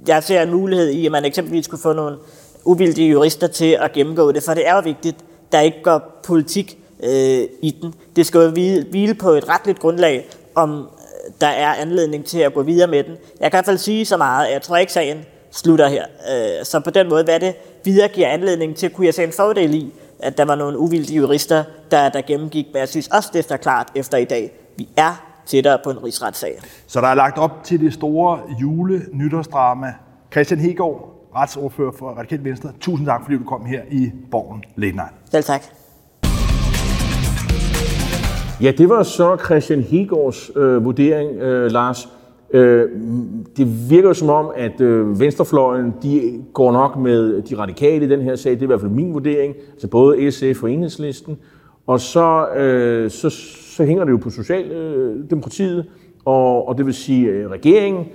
jeg 0.07 0.23
ser 0.23 0.41
en 0.41 0.51
mulighed 0.51 0.89
i, 0.89 1.05
at 1.05 1.11
man 1.11 1.25
eksempelvis 1.25 1.67
kunne 1.67 1.79
få 1.79 1.93
nogle 1.93 2.17
uvildige 2.65 3.09
jurister 3.09 3.47
til 3.47 3.77
at 3.81 3.91
gennemgå 3.91 4.31
det, 4.31 4.43
for 4.43 4.53
det 4.53 4.67
er 4.67 4.75
jo 4.75 4.81
vigtigt, 4.83 5.17
der 5.51 5.59
ikke 5.59 5.77
går 5.83 6.21
politik 6.23 6.77
øh, 7.03 7.43
i 7.61 7.75
den. 7.81 7.93
Det 8.15 8.25
skal 8.25 8.39
jo 8.39 8.49
hvile 8.89 9.13
på 9.13 9.29
et 9.29 9.49
retligt 9.49 9.79
grundlag, 9.79 10.27
om 10.55 10.79
øh, 10.79 11.31
der 11.41 11.47
er 11.47 11.73
anledning 11.73 12.25
til 12.25 12.39
at 12.39 12.53
gå 12.53 12.63
videre 12.63 12.87
med 12.87 13.03
den. 13.03 13.13
Jeg 13.39 13.51
kan 13.51 13.57
i 13.57 13.57
hvert 13.57 13.65
fald 13.65 13.77
sige 13.77 14.05
så 14.05 14.17
meget, 14.17 14.47
at 14.47 14.53
jeg 14.53 14.61
tror 14.61 14.77
ikke, 14.77 14.93
sagen 14.93 15.17
slutter 15.51 15.87
her. 15.87 16.03
Øh, 16.03 16.65
så 16.65 16.79
på 16.79 16.89
den 16.89 17.09
måde, 17.09 17.23
hvad 17.23 17.39
det 17.39 17.55
videre 17.85 18.07
giver 18.07 18.27
anledning 18.27 18.75
til, 18.75 18.89
kunne 18.89 19.05
jeg 19.05 19.13
se 19.13 19.23
en 19.23 19.31
fordel 19.31 19.73
i, 19.73 19.93
at 20.19 20.37
der 20.37 20.45
var 20.45 20.55
nogle 20.55 20.77
uvildige 20.77 21.17
jurister, 21.17 21.63
der, 21.91 22.09
der 22.09 22.21
gennemgik, 22.21 22.65
men 22.73 22.79
jeg 22.79 22.89
synes 22.89 23.07
også, 23.07 23.29
det 23.33 23.51
er 23.51 23.57
klart 23.57 23.87
efter 23.95 24.17
i 24.17 24.25
dag. 24.25 24.51
Vi 24.77 24.87
er 24.97 25.25
tættere 25.45 25.77
på 25.83 25.89
en 25.89 26.03
rigsretssag. 26.03 26.59
Så 26.87 27.01
der 27.01 27.07
er 27.07 27.15
lagt 27.15 27.37
op 27.37 27.63
til 27.63 27.79
det 27.79 27.93
store 27.93 28.39
jule-nytårsdrama. 28.61 29.93
Christian 30.31 30.59
Hegård, 30.59 31.29
retsordfører 31.35 31.91
for 31.99 32.09
Radikalt 32.09 32.43
Venstre. 32.43 32.71
Tusind 32.79 33.07
tak, 33.07 33.21
fordi 33.23 33.37
du 33.37 33.43
kom 33.43 33.65
her 33.65 33.81
i 33.91 34.11
Borgen 34.31 34.63
Late 34.75 34.95
Night. 34.95 35.11
Selv 35.31 35.43
tak. 35.43 35.63
Ja, 38.61 38.71
det 38.71 38.89
var 38.89 39.03
så 39.03 39.37
Christian 39.45 39.81
Hegårds 39.81 40.51
øh, 40.55 40.85
vurdering, 40.85 41.41
øh, 41.41 41.71
Lars. 41.71 42.07
Øh, 42.53 42.89
det 43.57 43.89
virker 43.89 44.13
som 44.13 44.29
om, 44.29 44.51
at 44.55 44.81
øh, 44.81 45.19
venstrefløjen 45.19 45.93
de 46.03 46.43
går 46.53 46.71
nok 46.71 46.97
med 46.97 47.41
de 47.41 47.57
radikale 47.57 48.05
i 48.05 48.09
den 48.09 48.21
her 48.21 48.35
sag. 48.35 48.51
Det 48.51 48.59
er 48.59 48.63
i 48.63 48.67
hvert 48.67 48.81
fald 48.81 48.91
min 48.91 49.13
vurdering. 49.13 49.55
Altså 49.71 49.87
både 49.87 50.31
SF 50.31 50.63
og 50.63 50.71
Enhedslisten. 50.71 51.37
Og 51.87 51.99
så, 51.99 52.49
øh, 52.49 53.09
så, 53.11 53.29
så 53.75 53.85
hænger 53.85 54.03
det 54.03 54.11
jo 54.11 54.17
på 54.17 54.29
Socialdemokratiet, 54.29 55.85
og, 56.25 56.67
og 56.67 56.77
det 56.77 56.85
vil 56.85 56.93
sige 56.93 57.27
øh, 57.27 57.49
regeringen. 57.49 58.05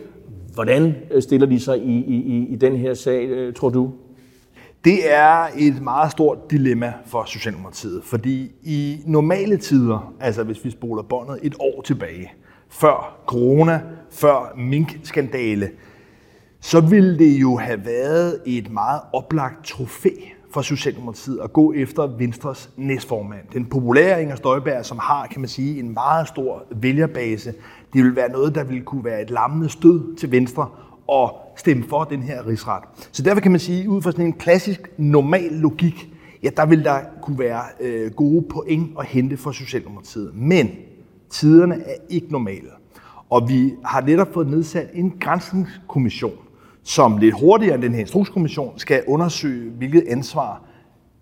Hvordan 0.55 0.95
øh, 1.11 1.23
stiller 1.23 1.47
de 1.47 1.61
sig 1.61 1.79
i, 1.79 2.05
i, 2.05 2.47
i 2.53 2.57
den 2.57 2.77
her 2.77 2.95
sag, 2.95 3.29
øh, 3.29 3.55
tror 3.55 3.69
du? 3.69 3.91
Det 4.85 4.99
er 5.15 5.47
et 5.59 5.83
meget 5.83 6.13
stort 6.13 6.51
dilemma 6.51 6.93
for 7.07 7.25
Socialdemokratiet, 7.27 8.01
fordi 8.05 8.53
i 8.63 8.97
normale 9.07 9.57
tider, 9.57 10.15
altså 10.21 10.43
hvis 10.43 10.65
vi 10.65 10.71
spoler 10.71 11.03
båndet 11.03 11.39
et 11.43 11.55
år 11.59 11.83
tilbage, 11.83 12.33
før 12.69 13.17
corona, 13.27 13.81
før 14.15 14.55
minkskandale, 14.57 15.71
så 16.61 16.81
ville 16.81 17.19
det 17.19 17.41
jo 17.41 17.57
have 17.57 17.87
været 17.87 18.41
et 18.47 18.73
meget 18.73 19.01
oplagt 19.13 19.65
trofæ 19.65 20.11
for 20.51 20.63
Socialdemokratiet 20.63 21.41
at 21.45 21.53
gå 21.53 21.73
efter 21.73 22.07
Venstres 22.07 22.71
næstformand. 22.77 23.41
Den 23.53 23.67
populære 23.67 24.23
Inger 24.23 24.37
Støjberg, 24.37 24.85
som 24.85 24.99
har, 24.99 25.27
kan 25.27 25.41
man 25.41 25.49
sige, 25.49 25.79
en 25.79 25.95
meget 25.95 26.29
stor 26.29 26.63
vælgerbase. 26.71 27.51
Det 27.93 28.03
ville 28.03 28.17
være 28.17 28.29
noget, 28.29 28.55
der 28.55 28.65
ville 28.65 28.83
kunne 28.83 29.05
være 29.05 29.23
et 29.23 29.31
lammende 29.31 29.69
stød 29.69 30.17
til 30.17 30.31
Venstre 30.31 30.69
og 31.09 31.37
stemme 31.57 31.85
for 31.89 32.05
den 32.05 32.23
her 32.23 32.47
rigsret. 32.47 32.83
Så 33.13 33.23
derfor 33.23 33.41
kan 33.41 33.51
man 33.51 33.61
sige, 33.61 33.89
ud 33.89 34.03
fra 34.03 34.11
sådan 34.11 34.27
en 34.27 34.33
klassisk 34.33 34.91
normal 34.97 35.53
logik, 35.53 36.09
ja, 36.43 36.51
der 36.57 36.67
vil 36.67 36.85
der 36.85 37.01
kunne 37.23 37.39
være 37.39 37.63
øh, 37.81 38.11
gode 38.11 38.45
point 38.49 38.91
at 38.99 39.07
hente 39.07 39.37
for 39.37 39.53
Socialdemokratiet. 39.53 40.31
Men 40.35 40.71
tiderne 41.31 41.75
er 41.75 41.97
ikke 42.09 42.33
normale. 42.33 42.69
Og 43.35 43.49
vi 43.49 43.75
har 43.85 44.01
netop 44.01 44.35
fået 44.35 44.47
nedsat 44.47 44.91
en 44.93 45.13
grænsningskommission, 45.21 46.39
som 46.83 47.19
lidt 47.19 47.35
hurtigere 47.41 47.75
end 47.75 47.83
den 47.83 47.93
her 47.93 48.01
instrukskommission 48.01 48.79
skal 48.79 49.03
undersøge, 49.07 49.71
hvilket 49.71 50.05
ansvar 50.09 50.63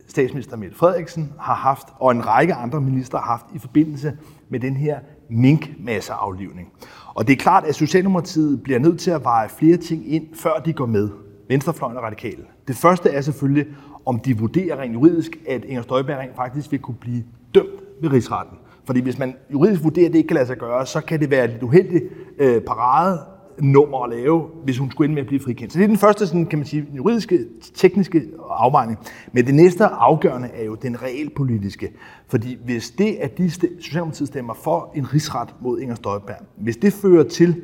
statsminister 0.09 0.57
Mette 0.57 0.77
Frederiksen 0.77 1.33
har 1.39 1.55
haft, 1.55 1.89
og 1.99 2.11
en 2.11 2.27
række 2.27 2.55
andre 2.55 2.81
minister 2.81 3.19
har 3.19 3.25
haft 3.25 3.47
i 3.55 3.59
forbindelse 3.59 4.13
med 4.49 4.61
den 4.61 4.77
her 4.77 4.99
minkmasseaflivning. 5.31 6.73
Og 7.15 7.27
det 7.27 7.33
er 7.33 7.37
klart, 7.37 7.65
at 7.65 7.75
Socialdemokratiet 7.75 8.63
bliver 8.63 8.79
nødt 8.79 9.01
til 9.01 9.11
at 9.11 9.25
veje 9.25 9.49
flere 9.49 9.77
ting 9.77 10.13
ind, 10.13 10.27
før 10.35 10.59
de 10.65 10.73
går 10.73 10.87
med. 10.87 11.09
Venstrefløjen 11.49 11.97
og 11.97 12.03
radikale. 12.03 12.45
Det 12.69 12.77
første 12.77 13.11
er 13.11 13.21
selvfølgelig, 13.21 13.67
om 14.07 14.21
de 14.21 14.39
vurderer 14.39 14.77
rent 14.77 14.95
juridisk, 14.95 15.31
at 15.49 15.65
Inger 15.65 15.83
Støjberg 15.83 16.19
rent 16.19 16.37
faktisk 16.37 16.73
vil 16.73 16.81
kunne 16.81 16.97
blive 17.01 17.25
dømt 17.55 17.83
ved 18.03 18.13
rigsretten. 18.13 18.59
Fordi 18.85 19.01
hvis 19.01 19.19
man 19.19 19.35
juridisk 19.53 19.85
vurderer, 19.85 20.07
at 20.07 20.13
det 20.13 20.19
ikke 20.19 20.29
kan 20.29 20.35
lade 20.35 20.47
sig 20.47 20.57
gøre, 20.57 20.87
så 20.87 21.01
kan 21.01 21.21
det 21.21 21.31
være 21.31 21.45
et 21.45 21.51
lidt 21.51 21.63
uheldigt 21.63 22.05
øh, 22.39 22.61
parade 22.61 23.21
nummer 23.59 24.05
at 24.05 24.11
lave, 24.11 24.47
hvis 24.65 24.79
hun 24.79 24.91
skulle 24.91 25.05
ende 25.05 25.15
med 25.15 25.23
at 25.23 25.29
blive 25.29 25.41
frikendt. 25.41 25.73
Så 25.73 25.79
det 25.79 25.85
er 25.85 25.89
den 25.89 25.99
første 25.99 26.27
sådan, 26.27 26.47
kan 26.47 26.59
man 26.59 26.67
sige, 26.67 26.87
juridiske, 26.97 27.47
tekniske 27.75 28.23
afvejning. 28.51 28.99
Men 29.33 29.47
det 29.47 29.55
næste 29.55 29.85
afgørende 29.85 30.49
er 30.49 30.65
jo 30.65 30.75
den 30.75 31.03
realpolitiske. 31.03 31.93
Fordi 32.29 32.59
hvis 32.65 32.91
det, 32.91 33.17
at 33.21 33.39
de 33.39 33.51
Socialdemokratiet 33.51 34.29
stemmer 34.29 34.55
for 34.55 34.93
en 34.95 35.15
rigsret 35.15 35.55
mod 35.61 35.81
Inger 35.81 35.95
Støjberg, 35.95 36.37
hvis 36.57 36.77
det 36.77 36.93
fører 36.93 37.25
til, 37.25 37.63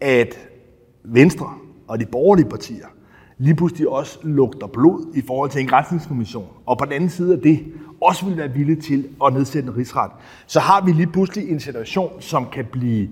at 0.00 0.48
Venstre 1.04 1.54
og 1.88 2.00
de 2.00 2.06
borgerlige 2.06 2.48
partier 2.48 2.86
lige 3.38 3.54
pludselig 3.54 3.88
også 3.88 4.18
lugter 4.22 4.66
blod 4.66 5.06
i 5.14 5.22
forhold 5.26 5.50
til 5.50 5.60
en 5.60 5.66
grænsningskommission, 5.66 6.46
og 6.66 6.78
på 6.78 6.84
den 6.84 6.92
anden 6.92 7.10
side 7.10 7.32
af 7.34 7.40
det 7.40 7.64
også 8.00 8.26
vil 8.26 8.36
være 8.36 8.52
villige 8.52 8.80
til 8.80 9.08
at 9.26 9.32
nedsætte 9.32 9.68
en 9.68 9.76
rigsret, 9.76 10.10
så 10.46 10.60
har 10.60 10.84
vi 10.84 10.92
lige 10.92 11.06
pludselig 11.06 11.50
en 11.50 11.60
situation, 11.60 12.10
som 12.20 12.46
kan 12.52 12.64
blive 12.72 13.08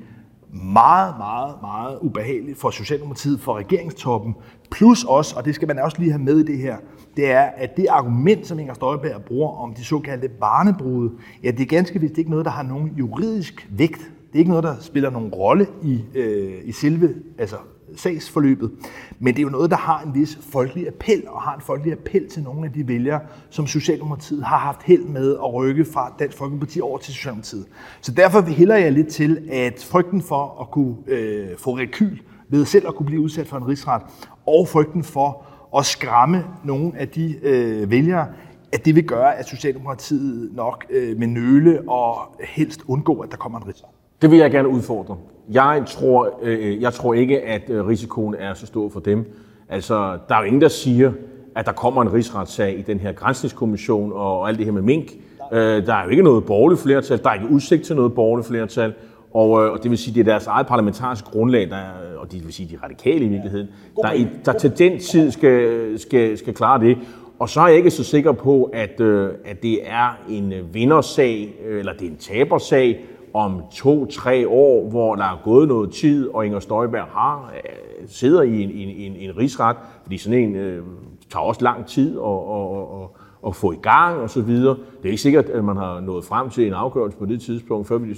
meget, 0.53 1.15
meget, 1.19 1.55
meget 1.62 1.99
ubehagelig 2.01 2.57
for 2.57 2.71
Socialdemokratiet, 2.71 3.41
for 3.41 3.59
regeringstoppen, 3.59 4.35
plus 4.71 5.05
også, 5.05 5.37
og 5.37 5.45
det 5.45 5.55
skal 5.55 5.69
man 5.69 5.79
også 5.79 5.97
lige 5.99 6.11
have 6.11 6.23
med 6.23 6.39
i 6.39 6.43
det 6.43 6.59
her, 6.59 6.77
det 7.17 7.31
er, 7.31 7.41
at 7.41 7.77
det 7.77 7.87
argument, 7.91 8.47
som 8.47 8.59
Inger 8.59 8.75
Støjberg 8.75 9.23
bruger 9.23 9.51
om 9.51 9.75
de 9.75 9.85
såkaldte 9.85 10.29
barnebrud, 10.29 11.11
ja, 11.43 11.51
det 11.51 11.61
er 11.61 11.67
ganske 11.67 12.01
vist 12.01 12.19
ikke 12.19 12.31
noget, 12.31 12.45
der 12.45 12.51
har 12.51 12.62
nogen 12.62 12.93
juridisk 12.99 13.69
vægt. 13.71 13.99
Det 13.99 14.35
er 14.35 14.39
ikke 14.39 14.51
noget, 14.51 14.65
der 14.65 14.75
spiller 14.81 15.11
nogen 15.11 15.29
rolle 15.29 15.67
i, 15.83 16.05
øh, 16.15 16.55
i 16.65 16.73
selve 16.73 17.15
altså, 17.39 17.57
sagsforløbet. 17.96 18.70
Men 19.18 19.35
det 19.35 19.40
er 19.40 19.42
jo 19.42 19.49
noget, 19.49 19.70
der 19.70 19.77
har 19.77 20.03
en 20.03 20.14
vis 20.14 20.38
folkelig 20.40 20.88
appel, 20.88 21.22
og 21.29 21.42
har 21.42 21.55
en 21.55 21.61
folkelig 21.61 21.92
appel 21.92 22.29
til 22.29 22.42
nogle 22.42 22.66
af 22.66 22.72
de 22.72 22.88
vælgere, 22.88 23.20
som 23.51 23.66
Socialdemokratiet 23.66 24.44
har 24.44 24.59
haft 24.59 24.83
held 24.83 25.03
med 25.03 25.33
at 25.35 25.55
rykke 25.55 25.85
fra 25.85 26.12
Dansk 26.18 26.37
Folkeparti 26.38 26.81
over 26.81 26.99
til 26.99 27.14
Socialdemokratiet. 27.14 27.66
Så 28.01 28.12
derfor 28.12 28.40
hælder 28.40 28.77
jeg 28.77 28.92
lidt 28.92 29.09
til, 29.09 29.49
at 29.53 29.87
frygten 29.90 30.22
for 30.22 30.61
at 30.61 30.70
kunne 30.70 30.96
øh, 31.07 31.49
få 31.59 31.77
rekyl 31.77 32.18
ved 32.49 32.64
selv 32.64 32.88
at 32.88 32.94
kunne 32.94 33.07
blive 33.07 33.20
udsat 33.20 33.49
for 33.49 33.57
en 33.57 33.68
rigsret, 33.68 34.03
og 34.46 34.68
frygten 34.68 35.05
for 35.05 35.44
at 35.79 35.87
skræmme 35.87 36.44
nogle 36.64 36.92
af 36.96 37.09
de 37.09 37.37
øh, 37.42 37.90
vælgere, 37.90 38.27
at 38.72 38.85
det 38.85 38.94
vil 38.94 39.05
gøre, 39.05 39.37
at 39.37 39.49
Socialdemokratiet 39.49 40.51
nok 40.55 40.87
øh, 40.90 41.18
med 41.18 41.27
nøle 41.27 41.88
og 41.88 42.37
helst 42.40 42.81
undgå, 42.88 43.20
at 43.20 43.31
der 43.31 43.37
kommer 43.37 43.59
en 43.59 43.66
rigsret. 43.66 43.96
Det 44.23 44.31
vil 44.31 44.39
jeg 44.39 44.51
gerne 44.51 44.69
udfordre. 44.69 45.17
Jeg 45.51 45.83
tror, 45.87 46.39
øh, 46.43 46.83
jeg 46.83 46.93
tror 46.93 47.15
ikke, 47.15 47.43
at 47.43 47.71
øh, 47.71 47.87
risikoen 47.87 48.35
er 48.39 48.55
så 48.55 48.67
stor 48.67 48.89
for 48.89 49.01
dem. 49.01 49.33
Altså, 49.69 50.19
der 50.29 50.35
er 50.35 50.39
jo 50.39 50.45
ingen, 50.45 50.63
der 50.63 50.69
siger, 50.69 51.13
at 51.55 51.67
der 51.67 51.73
kommer 51.73 52.03
en 52.03 52.13
rigsretssag 52.13 52.79
i 52.79 52.83
den 52.83 53.01
her 53.01 53.13
grænsningskommission 53.13 54.13
og, 54.13 54.41
og 54.41 54.49
alt 54.49 54.59
det 54.59 54.67
her 54.67 54.73
med 54.73 54.83
mink. 54.83 55.13
Øh, 55.53 55.87
der 55.87 55.95
er 55.95 56.05
jo 56.05 56.11
ikke 56.11 56.23
noget 56.23 56.45
borgerligt 56.45 56.81
flertal. 56.81 57.23
Der 57.23 57.31
er 57.31 57.35
ikke 57.35 57.49
udsigt 57.51 57.85
til 57.85 57.97
noget 57.97 58.15
borgerligt 58.15 58.49
flertal. 58.49 58.95
Og, 59.35 59.65
øh, 59.65 59.73
og 59.73 59.83
det 59.83 59.91
vil 59.91 59.99
sige, 59.99 60.15
det 60.15 60.21
er 60.21 60.25
deres 60.25 60.47
eget 60.47 60.67
parlamentariske 60.67 61.31
grundlag, 61.31 61.71
der, 61.71 61.77
og 62.19 62.33
det 62.33 62.45
vil 62.45 62.53
sige 62.53 62.69
de 62.77 62.85
radikale 62.85 63.25
i 63.25 63.29
virkeligheden, 63.29 63.69
der, 64.03 64.13
i, 64.13 64.27
der 64.45 64.53
til 64.53 64.79
den 64.79 64.99
tid 64.99 65.31
skal, 65.31 65.99
skal, 65.99 66.39
skal 66.39 66.55
klare 66.55 66.81
det. 66.81 66.99
Og 67.39 67.49
så 67.49 67.61
er 67.61 67.67
jeg 67.67 67.77
ikke 67.77 67.91
så 67.91 68.05
sikker 68.05 68.33
på, 68.33 68.71
at, 68.73 69.01
øh, 69.01 69.31
at 69.45 69.63
det 69.63 69.79
er 69.85 70.19
en 70.31 70.53
vindersag, 70.73 71.55
eller 71.69 71.93
det 71.93 72.07
er 72.07 72.11
en 72.11 72.17
tabersag, 72.17 73.05
om 73.37 73.62
to-tre 73.72 74.49
år, 74.49 74.88
hvor 74.88 75.14
der 75.14 75.25
er 75.25 75.40
gået 75.44 75.68
noget 75.68 75.90
tid, 75.90 76.29
og 76.29 76.46
Inger 76.46 76.61
Støjberg 76.61 77.05
har, 77.05 77.53
øh, 77.55 78.09
sidder 78.09 78.42
i 78.42 78.62
en, 78.62 78.70
en, 78.70 78.88
en, 78.88 79.16
en 79.16 79.37
rigsret, 79.37 79.77
fordi 80.03 80.18
sådan 80.18 80.38
en 80.38 80.55
øh, 80.55 80.83
tager 81.31 81.44
også 81.44 81.64
lang 81.64 81.87
tid 81.87 82.18
at, 82.18 82.25
at, 82.25 83.03
at, 83.03 83.09
at 83.46 83.57
få 83.57 83.72
i 83.72 83.79
gang 83.83 84.20
og 84.20 84.31
så 84.31 84.40
videre. 84.40 84.75
Det 84.75 85.05
er 85.05 85.09
ikke 85.09 85.22
sikkert, 85.22 85.44
at 85.44 85.64
man 85.64 85.77
har 85.77 86.01
nået 86.01 86.25
frem 86.25 86.51
til 86.51 86.66
en 86.66 86.72
afgørelse 86.72 87.18
på 87.18 87.27
det 87.27 87.40
tidspunkt, 87.40 87.88
før 87.88 87.99
vi 87.99 88.14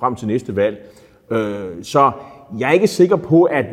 frem 0.00 0.14
til 0.14 0.28
næste 0.28 0.56
valg. 0.56 0.86
Øh, 1.30 1.82
så 1.82 2.12
jeg 2.58 2.68
er 2.68 2.72
ikke 2.72 2.86
sikker 2.86 3.16
på, 3.16 3.42
at 3.42 3.66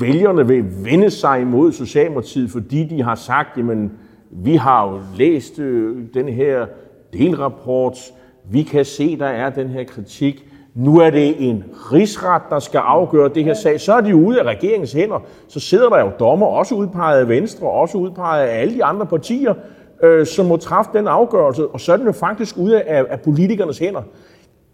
vælgerne 0.00 0.46
vil 0.46 0.64
vende 0.84 1.10
sig 1.10 1.40
imod 1.40 1.72
Socialdemokratiet, 1.72 2.50
fordi 2.50 2.84
de 2.84 3.02
har 3.02 3.14
sagt, 3.14 3.58
jamen, 3.58 3.92
vi 4.30 4.54
har 4.54 4.90
jo 4.90 5.00
læst 5.16 5.58
øh, 5.58 5.96
den 6.14 6.28
her 6.28 6.66
delrapport, 7.12 7.96
vi 8.50 8.62
kan 8.62 8.84
se, 8.84 9.18
der 9.18 9.26
er 9.26 9.50
den 9.50 9.68
her 9.68 9.84
kritik. 9.84 10.45
Nu 10.76 11.00
er 11.00 11.10
det 11.10 11.48
en 11.48 11.64
rigsret, 11.92 12.42
der 12.50 12.58
skal 12.58 12.78
afgøre 12.78 13.28
det 13.28 13.44
her 13.44 13.54
sag. 13.54 13.80
Så 13.80 13.92
er 13.92 14.00
de 14.00 14.16
ude 14.16 14.40
af 14.40 14.44
regeringens 14.44 14.92
hænder. 14.92 15.22
Så 15.48 15.60
sidder 15.60 15.88
der 15.88 16.00
jo 16.00 16.10
dommer, 16.20 16.46
også 16.46 16.74
udpeget 16.74 17.20
af 17.20 17.28
Venstre, 17.28 17.70
også 17.70 17.98
udpeget 17.98 18.46
af 18.46 18.60
alle 18.60 18.74
de 18.74 18.84
andre 18.84 19.06
partier, 19.06 19.54
øh, 20.02 20.26
som 20.26 20.46
må 20.46 20.56
træffe 20.56 20.90
den 20.94 21.08
afgørelse. 21.08 21.66
Og 21.66 21.80
så 21.80 21.92
er 21.92 21.96
den 21.96 22.06
jo 22.06 22.12
faktisk 22.12 22.56
ude 22.58 22.82
af, 22.82 23.04
af 23.08 23.20
politikernes 23.20 23.78
hænder. 23.78 24.02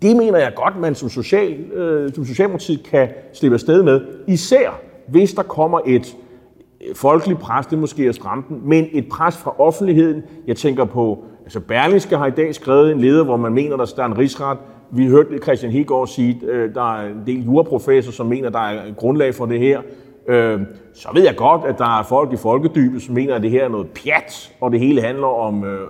Det 0.02 0.16
mener 0.16 0.38
jeg 0.38 0.52
godt, 0.56 0.80
man 0.80 0.94
som, 0.94 1.08
social, 1.08 1.52
øh, 1.52 2.14
som 2.14 2.24
Socialdemokratiet 2.24 2.82
kan 2.82 3.08
slippe 3.32 3.54
afsted 3.54 3.82
med. 3.82 4.00
Især 4.26 4.80
hvis 5.08 5.32
der 5.32 5.42
kommer 5.42 5.80
et 5.86 6.16
øh, 6.88 6.94
folkeligt 6.94 7.40
pres, 7.40 7.66
det 7.66 7.78
måske 7.78 8.06
er 8.06 8.12
stramten, 8.12 8.60
men 8.64 8.88
et 8.92 9.08
pres 9.08 9.36
fra 9.36 9.54
offentligheden. 9.58 10.22
Jeg 10.46 10.56
tænker 10.56 10.84
på 10.84 11.24
Altså 11.44 11.60
Berlingske 11.60 12.16
har 12.16 12.26
i 12.26 12.30
dag 12.30 12.54
skrevet 12.54 12.92
en 12.92 13.00
leder, 13.00 13.24
hvor 13.24 13.36
man 13.36 13.52
mener, 13.52 13.76
der 13.76 14.02
er 14.02 14.06
en 14.06 14.18
rigsret. 14.18 14.58
Vi 14.94 15.06
hørte 15.06 15.38
Christian 15.38 15.72
Hegård 15.72 16.08
sige, 16.08 16.50
at 16.50 16.74
der 16.74 16.96
er 16.96 17.08
en 17.08 17.22
del 17.26 17.44
juraprofessor, 17.44 18.12
som 18.12 18.26
mener, 18.26 18.50
der 18.50 18.58
er 18.58 18.92
grundlag 18.96 19.34
for 19.34 19.46
det 19.46 19.58
her. 19.58 19.80
Øh, 20.28 20.60
så 20.94 21.08
ved 21.14 21.22
jeg 21.22 21.36
godt, 21.36 21.60
at 21.64 21.78
der 21.78 21.98
er 21.98 22.02
folk 22.02 22.32
i 22.32 22.36
folkedybet, 22.36 23.02
som 23.02 23.14
mener, 23.14 23.34
at 23.34 23.42
det 23.42 23.50
her 23.50 23.64
er 23.64 23.68
noget 23.68 23.86
pjat, 23.86 24.52
og 24.60 24.72
det 24.72 24.80
hele 24.80 25.02
handler 25.02 25.26
om 25.26 25.64
øh. 25.64 25.88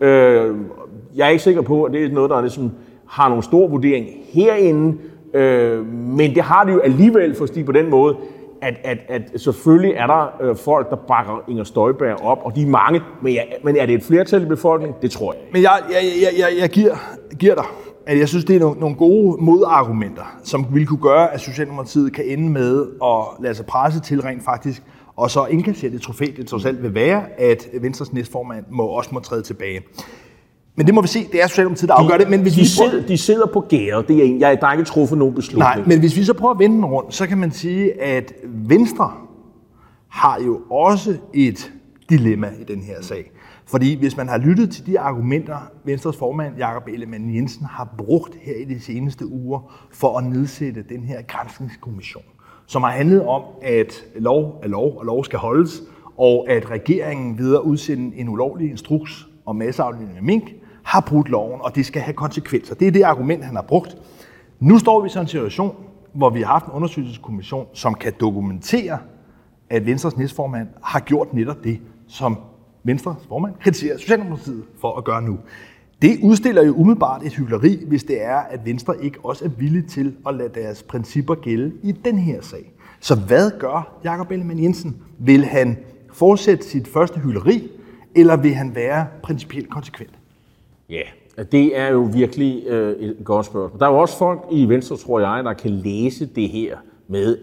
øh 0.00 0.56
jeg 1.16 1.26
er 1.26 1.28
ikke 1.28 1.42
sikker 1.42 1.62
på, 1.62 1.84
at 1.84 1.92
det 1.92 2.04
er 2.04 2.08
noget, 2.08 2.30
der 2.30 2.40
ligesom 2.40 2.70
har 3.06 3.28
nogen 3.28 3.42
stor 3.42 3.68
vurdering 3.68 4.06
herinde, 4.32 4.98
øh, 5.34 5.86
men 5.86 6.34
det 6.34 6.42
har 6.42 6.64
det 6.64 6.72
jo 6.72 6.78
alligevel, 6.78 7.34
for 7.34 7.46
på 7.66 7.72
den 7.72 7.90
måde, 7.90 8.16
at, 8.62 8.74
at, 8.84 8.98
at 9.08 9.22
selvfølgelig 9.40 9.94
er 9.96 10.06
der 10.06 10.42
øh, 10.42 10.56
folk, 10.56 10.90
der 10.90 10.96
bakker 10.96 11.44
Inger 11.48 11.64
Støjberg 11.64 12.22
op, 12.22 12.38
og 12.44 12.56
de 12.56 12.62
er 12.62 12.66
mange, 12.66 13.00
men, 13.22 13.34
jeg, 13.34 13.46
men 13.64 13.76
er 13.76 13.86
det 13.86 13.94
et 13.94 14.02
flertal 14.02 14.42
i 14.42 14.46
befolkningen? 14.46 15.02
Det 15.02 15.10
tror 15.10 15.32
jeg 15.32 15.42
ikke. 15.42 15.52
Men 15.52 15.62
jeg, 15.62 15.80
jeg, 15.90 16.02
jeg, 16.22 16.38
jeg, 16.38 16.60
jeg 16.60 16.70
giver, 16.70 16.94
giver 17.38 17.54
dig, 17.54 17.64
at 18.06 18.18
jeg 18.18 18.28
synes, 18.28 18.44
det 18.44 18.56
er 18.56 18.60
nogle, 18.60 18.80
nogle 18.80 18.96
gode 18.96 19.44
modargumenter, 19.44 20.38
som 20.44 20.66
ville 20.72 20.86
kunne 20.86 21.02
gøre, 21.02 21.34
at 21.34 21.40
Socialdemokratiet 21.40 22.12
kan 22.12 22.24
ende 22.24 22.50
med 22.50 22.86
at 23.04 23.42
lade 23.42 23.54
sig 23.54 23.66
presse 23.66 24.00
til 24.00 24.20
rent 24.20 24.44
faktisk, 24.44 24.82
og 25.16 25.30
så 25.30 25.46
indkassere 25.46 25.90
det 25.90 26.02
trofæ, 26.02 26.26
det 26.36 26.46
trods 26.46 26.64
alt 26.64 26.82
vil 26.82 26.94
være, 26.94 27.40
at 27.40 27.68
Venstres 27.80 28.12
næstformand 28.12 28.64
må, 28.70 28.86
også 28.86 29.10
må 29.12 29.20
træde 29.20 29.42
tilbage. 29.42 29.80
Men 30.74 30.86
det 30.86 30.94
må 30.94 31.00
vi 31.02 31.08
se. 31.08 31.26
Det 31.32 31.42
er 31.42 31.46
Socialdemokratiet, 31.46 31.88
der 31.88 31.94
afgør 31.94 32.16
det. 32.18 32.30
Men 32.30 32.42
hvis 32.42 32.52
de, 32.52 32.60
vi 32.60 32.66
sidder, 32.66 33.06
de 33.06 33.18
sidder 33.18 33.46
på 33.46 33.60
gæret. 33.60 34.08
Det 34.08 34.18
er 34.18 34.24
en, 34.24 34.40
jeg, 34.40 34.58
der 34.60 34.66
er 34.66 34.72
ikke 34.72 34.84
truffet 34.84 35.18
nogen 35.18 35.34
beslutning. 35.34 35.76
Nej, 35.76 35.82
men 35.86 36.00
hvis 36.00 36.16
vi 36.16 36.24
så 36.24 36.34
prøver 36.34 36.54
at 36.54 36.58
vende 36.58 36.76
den 36.76 36.84
rundt, 36.84 37.14
så 37.14 37.26
kan 37.26 37.38
man 37.38 37.50
sige, 37.50 38.02
at 38.02 38.32
Venstre 38.44 39.12
har 40.08 40.40
jo 40.46 40.60
også 40.70 41.16
et 41.34 41.72
dilemma 42.10 42.50
i 42.60 42.64
den 42.64 42.82
her 42.82 43.02
sag. 43.02 43.30
Fordi 43.66 43.98
hvis 43.98 44.16
man 44.16 44.28
har 44.28 44.38
lyttet 44.38 44.70
til 44.70 44.86
de 44.86 45.00
argumenter, 45.00 45.56
Venstres 45.84 46.16
formand 46.16 46.56
Jakob 46.58 46.88
Ellemann 46.88 47.34
Jensen 47.34 47.66
har 47.66 47.94
brugt 47.98 48.34
her 48.40 48.54
i 48.54 48.64
de 48.64 48.80
seneste 48.80 49.26
uger 49.26 49.72
for 49.90 50.18
at 50.18 50.24
nedsætte 50.24 50.84
den 50.88 51.04
her 51.04 51.22
grænsningskommission, 51.22 52.24
som 52.66 52.82
har 52.82 52.90
handlet 52.90 53.22
om, 53.22 53.42
at 53.62 54.04
lov 54.16 54.60
er 54.62 54.68
lov, 54.68 54.98
og 54.98 55.04
lov 55.04 55.24
skal 55.24 55.38
holdes, 55.38 55.82
og 56.18 56.46
at 56.48 56.70
regeringen 56.70 57.38
videre 57.38 57.66
udsende 57.66 58.16
en 58.16 58.28
ulovlig 58.28 58.70
instruks 58.70 59.26
om 59.46 59.56
masseafdelingen 59.56 60.16
af 60.16 60.22
mink, 60.22 60.54
har 60.82 61.00
brudt 61.00 61.28
loven, 61.28 61.60
og 61.60 61.74
det 61.74 61.86
skal 61.86 62.02
have 62.02 62.14
konsekvenser. 62.14 62.74
Det 62.74 62.88
er 62.88 62.92
det 62.92 63.02
argument, 63.02 63.44
han 63.44 63.54
har 63.54 63.62
brugt. 63.62 63.96
Nu 64.60 64.78
står 64.78 65.00
vi 65.02 65.08
så 65.08 65.18
i 65.18 65.22
en 65.22 65.28
situation, 65.28 65.74
hvor 66.12 66.30
vi 66.30 66.42
har 66.42 66.52
haft 66.52 66.66
en 66.66 66.72
undersøgelseskommission, 66.72 67.66
som 67.72 67.94
kan 67.94 68.12
dokumentere, 68.20 68.98
at 69.70 69.86
Venstres 69.86 70.16
næstformand 70.16 70.68
har 70.82 71.00
gjort 71.00 71.34
netop 71.34 71.64
det, 71.64 71.80
som 72.08 72.38
Venstres 72.84 73.26
formand 73.28 73.54
kritiserer 73.60 73.98
Socialdemokratiet 73.98 74.64
for 74.80 74.96
at 74.96 75.04
gøre 75.04 75.22
nu. 75.22 75.38
Det 76.02 76.18
udstiller 76.22 76.62
jo 76.66 76.74
umiddelbart 76.74 77.22
et 77.22 77.34
hyggeleri, 77.34 77.84
hvis 77.88 78.04
det 78.04 78.24
er, 78.24 78.36
at 78.36 78.66
Venstre 78.66 79.04
ikke 79.04 79.18
også 79.24 79.44
er 79.44 79.48
villig 79.48 79.86
til 79.86 80.16
at 80.26 80.34
lade 80.34 80.48
deres 80.54 80.82
principper 80.82 81.34
gælde 81.34 81.72
i 81.82 81.92
den 81.92 82.18
her 82.18 82.40
sag. 82.40 82.72
Så 83.00 83.14
hvad 83.14 83.50
gør 83.58 84.00
Jakob 84.04 84.30
Ellemann 84.30 84.62
Jensen? 84.62 84.96
Vil 85.18 85.44
han 85.44 85.78
fortsætte 86.12 86.64
sit 86.64 86.88
første 86.88 87.20
hyggeleri, 87.20 87.70
eller 88.14 88.36
vil 88.36 88.54
han 88.54 88.74
være 88.74 89.06
principielt 89.22 89.70
konsekvent? 89.70 90.18
Ja, 90.92 91.42
det 91.52 91.78
er 91.78 91.88
jo 91.88 92.08
virkelig 92.12 92.66
øh, 92.66 92.96
et 92.96 93.16
godt 93.24 93.46
spørgsmål. 93.46 93.80
Der 93.80 93.86
er 93.86 93.90
jo 93.90 93.98
også 93.98 94.18
folk 94.18 94.40
i 94.50 94.68
Venstre, 94.68 94.96
tror 94.96 95.20
jeg, 95.20 95.44
der 95.44 95.52
kan 95.52 95.70
læse 95.70 96.26
det 96.26 96.48
her 96.48 96.76
med, 97.08 97.38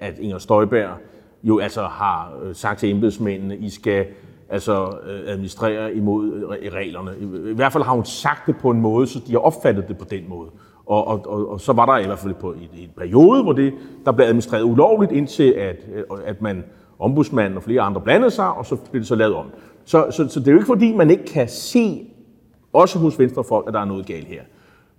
at 0.00 0.18
Inger 0.18 0.38
Støjberg 0.38 0.90
jo 1.42 1.58
altså 1.58 1.82
har 1.82 2.32
øh, 2.42 2.54
sagt 2.54 2.80
til 2.80 2.90
embedsmændene, 2.90 3.56
I 3.56 3.70
skal 3.70 4.06
altså 4.48 4.98
øh, 5.06 5.20
administrere 5.26 5.94
imod 5.94 6.32
øh, 6.32 6.72
reglerne. 6.72 7.10
I 7.50 7.54
hvert 7.54 7.72
fald 7.72 7.84
har 7.84 7.92
hun 7.92 8.04
sagt 8.04 8.46
det 8.46 8.56
på 8.56 8.70
en 8.70 8.80
måde, 8.80 9.06
så 9.06 9.20
de 9.26 9.32
har 9.32 9.38
opfattet 9.38 9.88
det 9.88 9.98
på 9.98 10.04
den 10.04 10.28
måde. 10.28 10.48
Og, 10.86 11.06
og, 11.06 11.26
og, 11.26 11.48
og 11.48 11.60
så 11.60 11.72
var 11.72 11.86
der 11.86 11.98
i 11.98 12.06
hvert 12.06 12.18
fald 12.18 12.34
på 12.34 12.52
en, 12.52 12.68
en 12.78 12.90
periode, 12.96 13.42
hvor 13.42 13.52
det, 13.52 13.72
der 14.04 14.12
blev 14.12 14.26
administreret 14.26 14.62
ulovligt, 14.62 15.12
indtil 15.12 15.52
at, 15.52 15.76
at 16.26 16.42
man, 16.42 16.64
ombudsmanden 16.98 17.56
og 17.56 17.62
flere 17.62 17.80
andre 17.80 18.00
blandede 18.00 18.30
sig, 18.30 18.52
og 18.52 18.66
så 18.66 18.76
blev 18.76 19.00
det 19.00 19.08
så 19.08 19.14
lavet 19.14 19.34
om. 19.34 19.46
Så, 19.84 20.06
så, 20.10 20.28
så 20.28 20.40
det 20.40 20.48
er 20.48 20.52
jo 20.52 20.58
ikke 20.58 20.66
fordi, 20.66 20.92
man 20.92 21.10
ikke 21.10 21.24
kan 21.24 21.48
se, 21.48 22.13
også 22.74 22.98
hos 22.98 23.18
venstrefolk, 23.18 23.64
at 23.68 23.74
der 23.74 23.80
er 23.80 23.84
noget 23.84 24.06
galt 24.06 24.26
her. 24.26 24.42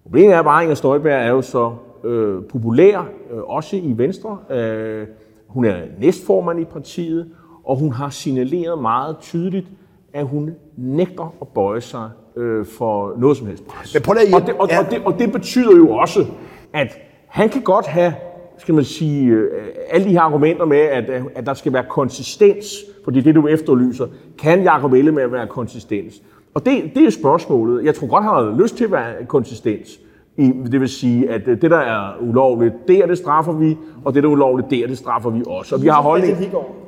Problemet 0.03 0.33
er 0.33 0.41
bare, 0.41 0.59
at 0.59 0.63
Inger 0.63 0.75
Støjberg 0.75 1.25
er 1.25 1.29
jo 1.29 1.41
så 1.41 1.73
øh, 2.03 2.43
populær, 2.49 3.09
øh, 3.31 3.39
også 3.43 3.75
i 3.75 3.93
Venstre. 3.97 4.37
Øh, 4.49 5.07
hun 5.47 5.65
er 5.65 5.77
næstformand 5.99 6.59
i 6.59 6.65
partiet, 6.65 7.29
og 7.63 7.77
hun 7.77 7.91
har 7.91 8.09
signaleret 8.09 8.81
meget 8.81 9.17
tydeligt, 9.17 9.67
at 10.13 10.25
hun 10.27 10.55
nægter 10.77 11.33
at 11.41 11.47
bøje 11.47 11.81
sig 11.81 12.09
øh, 12.35 12.65
for 12.65 13.13
noget 13.17 13.37
som 13.37 13.47
helst. 13.47 13.63
Men 13.93 14.01
prøv 14.03 14.15
at, 14.27 14.33
og, 14.33 14.41
det, 14.47 14.55
og, 14.55 14.69
ja. 14.69 14.79
og, 14.79 14.91
det, 14.91 15.01
og 15.05 15.19
det 15.19 15.31
betyder 15.31 15.77
jo 15.77 15.91
også, 15.91 16.25
at 16.73 16.97
han 17.27 17.49
kan 17.49 17.61
godt 17.61 17.87
have 17.87 18.13
skal 18.57 18.75
man 18.75 18.83
sige, 18.83 19.27
øh, 19.27 19.51
alle 19.89 20.07
de 20.07 20.11
her 20.11 20.21
argumenter 20.21 20.65
med, 20.65 20.77
at, 20.77 21.09
at 21.35 21.45
der 21.45 21.53
skal 21.53 21.73
være 21.73 21.85
konsistens, 21.89 22.65
fordi 23.03 23.21
det 23.21 23.35
du 23.35 23.47
efterlyser, 23.47 24.07
kan 24.37 24.63
Jacob 24.63 24.93
Ellemann 24.93 25.31
være 25.31 25.47
konsistens? 25.47 26.21
Og 26.55 26.65
det, 26.65 26.91
det 26.95 27.05
er 27.05 27.09
spørgsmålet. 27.09 27.85
Jeg 27.85 27.95
tror 27.95 28.07
godt, 28.07 28.23
han 28.23 28.33
har 28.33 28.57
lyst 28.61 28.77
til 28.77 28.83
at 28.83 28.91
være 28.91 29.25
konsistens. 29.27 29.99
I, 30.37 30.51
det 30.71 30.81
vil 30.81 30.89
sige, 30.89 31.29
at 31.29 31.45
det, 31.45 31.61
der 31.61 31.77
er 31.77 32.13
ulovligt, 32.21 32.73
det 32.87 32.97
er 32.97 33.05
det 33.05 33.17
straffer 33.17 33.53
vi, 33.53 33.77
og 34.05 34.13
det, 34.13 34.23
der 34.23 34.29
er 34.29 34.33
ulovligt, 34.33 34.69
det 34.69 34.79
er 34.79 34.87
det 34.87 34.97
straffer 34.97 35.29
vi 35.29 35.43
også. 35.47 35.75
Og 35.75 35.81
vi 35.81 35.87
har 35.87 36.01
holdning... 36.01 36.37